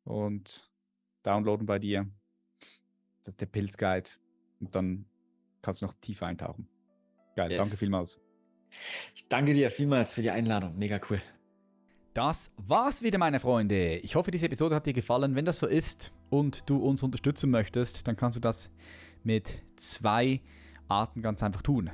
[0.05, 0.71] und
[1.23, 2.09] downloaden bei dir.
[3.21, 4.11] Das ist der Pilzguide.
[4.61, 5.05] Und dann
[5.63, 6.69] kannst du noch tiefer eintauchen.
[7.37, 7.61] Geil, yes.
[7.61, 8.21] danke vielmals.
[9.15, 10.77] Ich danke dir vielmals für die Einladung.
[10.77, 11.21] Mega cool.
[12.15, 13.99] Das war's wieder, meine Freunde.
[13.99, 15.37] Ich hoffe, diese Episode hat dir gefallen.
[15.37, 18.71] Wenn das so ist und du uns unterstützen möchtest, dann kannst du das
[19.23, 20.41] mit zwei
[20.89, 21.91] Arten ganz einfach tun.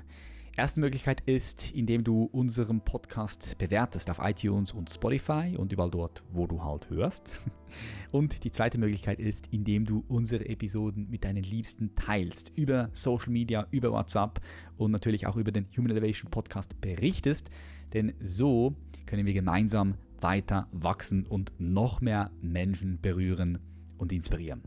[0.57, 6.23] Erste Möglichkeit ist, indem du unseren Podcast bewertest auf iTunes und Spotify und überall dort,
[6.31, 7.41] wo du halt hörst.
[8.13, 13.33] Und die zweite Möglichkeit ist, indem du unsere Episoden mit deinen Liebsten teilst, über Social
[13.33, 14.41] Media, über WhatsApp
[14.77, 17.51] und natürlich auch über den Human Elevation Podcast berichtest,
[17.93, 18.77] denn so
[19.07, 23.59] können wir gemeinsam weiter wachsen und noch mehr Menschen berühren
[23.99, 24.63] und inspirieren.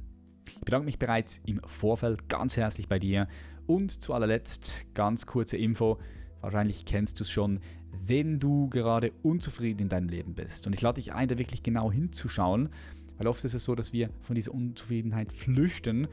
[0.49, 3.29] Ich bedanke mich bereits im Vorfeld ganz herzlich bei dir
[3.67, 5.99] und zu allerletzt ganz kurze Info,
[6.41, 7.59] wahrscheinlich kennst du es schon,
[8.05, 10.65] wenn du gerade unzufrieden in deinem Leben bist.
[10.65, 12.69] Und ich lade dich ein, da wirklich genau hinzuschauen,
[13.17, 16.07] weil oft ist es so, dass wir von dieser Unzufriedenheit flüchten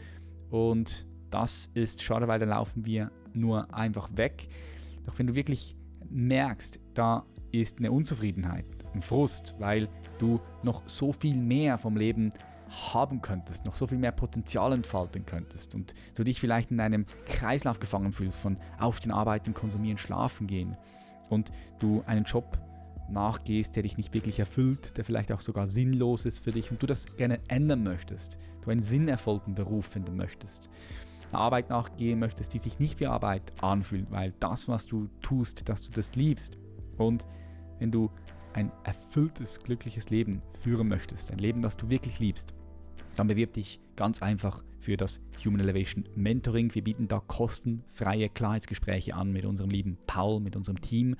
[0.50, 4.48] und das ist schade, weil dann laufen wir nur einfach weg.
[5.04, 5.76] Doch wenn du wirklich
[6.08, 9.88] merkst, da ist eine Unzufriedenheit, ein Frust, weil
[10.18, 12.32] du noch so viel mehr vom Leben
[12.68, 17.06] haben könntest, noch so viel mehr Potenzial entfalten könntest und du dich vielleicht in einem
[17.26, 20.76] Kreislauf gefangen fühlst von Aufstehen, Arbeiten, Konsumieren, Schlafen gehen
[21.30, 22.58] und du einen Job
[23.08, 26.82] nachgehst, der dich nicht wirklich erfüllt, der vielleicht auch sogar sinnlos ist für dich und
[26.82, 30.70] du das gerne ändern möchtest, du einen sinnerfüllten Beruf finden möchtest,
[31.30, 35.68] eine Arbeit nachgehen möchtest, die sich nicht wie Arbeit anfühlt, weil das, was du tust,
[35.68, 36.56] dass du das liebst
[36.96, 37.26] und
[37.78, 38.10] wenn du
[38.54, 42.54] ein erfülltes, glückliches Leben führen möchtest, ein Leben, das du wirklich liebst,
[43.16, 46.74] dann bewirb dich ganz einfach für das Human Elevation Mentoring.
[46.74, 51.16] Wir bieten da kostenfreie Klarheitsgespräche an mit unserem lieben Paul, mit unserem Team.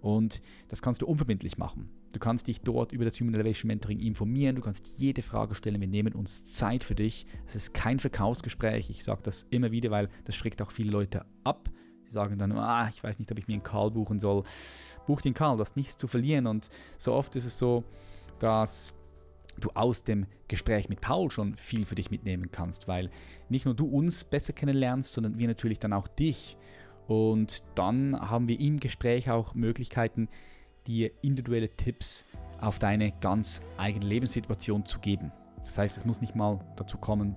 [0.00, 1.88] Und das kannst du unverbindlich machen.
[2.12, 5.80] Du kannst dich dort über das Human Elevation Mentoring informieren, du kannst jede Frage stellen,
[5.80, 7.26] wir nehmen uns Zeit für dich.
[7.46, 11.24] Es ist kein Verkaufsgespräch, ich sage das immer wieder, weil das schreckt auch viele Leute
[11.42, 11.70] ab.
[12.06, 14.44] Sie sagen dann, ah, ich weiß nicht, ob ich mir einen Karl buchen soll.
[15.06, 16.46] Buch den Karl, du hast nichts zu verlieren.
[16.46, 17.84] Und so oft ist es so,
[18.38, 18.94] dass
[19.58, 23.10] du aus dem Gespräch mit Paul schon viel für dich mitnehmen kannst, weil
[23.48, 26.56] nicht nur du uns besser kennenlernst, sondern wir natürlich dann auch dich.
[27.06, 30.28] Und dann haben wir im Gespräch auch Möglichkeiten,
[30.86, 32.24] dir individuelle Tipps
[32.60, 35.32] auf deine ganz eigene Lebenssituation zu geben.
[35.64, 37.34] Das heißt, es muss nicht mal dazu kommen,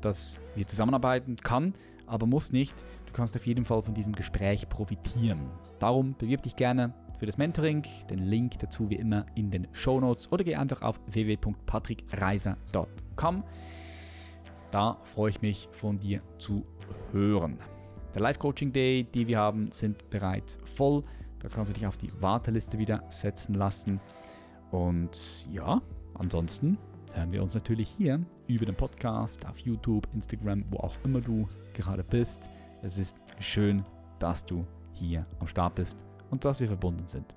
[0.00, 1.74] dass wir zusammenarbeiten kann,
[2.06, 2.84] aber muss nicht.
[3.06, 5.40] Du kannst auf jeden Fall von diesem Gespräch profitieren.
[5.78, 7.84] Darum bewirb dich gerne für das Mentoring.
[8.10, 13.44] Den Link dazu wie immer in den Show Notes oder geh einfach auf www.patrickreiser.com.
[14.70, 16.64] Da freue ich mich von dir zu
[17.12, 17.58] hören.
[18.14, 21.02] Der Live Coaching Day, die wir haben, sind bereits voll.
[21.38, 24.00] Da kannst du dich auf die Warteliste wieder setzen lassen.
[24.70, 25.80] Und ja,
[26.14, 26.78] ansonsten
[27.14, 31.48] hören wir uns natürlich hier über den Podcast, auf YouTube, Instagram, wo auch immer du
[31.72, 32.50] gerade bist.
[32.82, 33.84] Es ist schön,
[34.18, 37.34] dass du hier am Start bist und dass wir verbunden sind.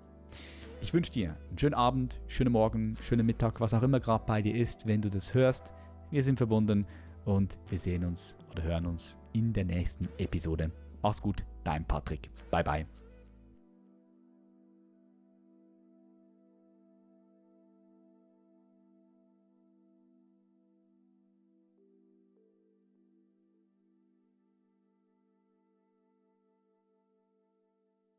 [0.82, 4.42] Ich wünsche dir einen schönen Abend, schönen Morgen, schönen Mittag, was auch immer gerade bei
[4.42, 5.74] dir ist, wenn du das hörst.
[6.12, 6.86] Wir sind verbunden
[7.26, 10.72] und wir sehen uns oder hören uns in der nächsten Episode.
[11.02, 12.30] Mach's gut, dein Patrick.
[12.52, 12.97] Bye bye.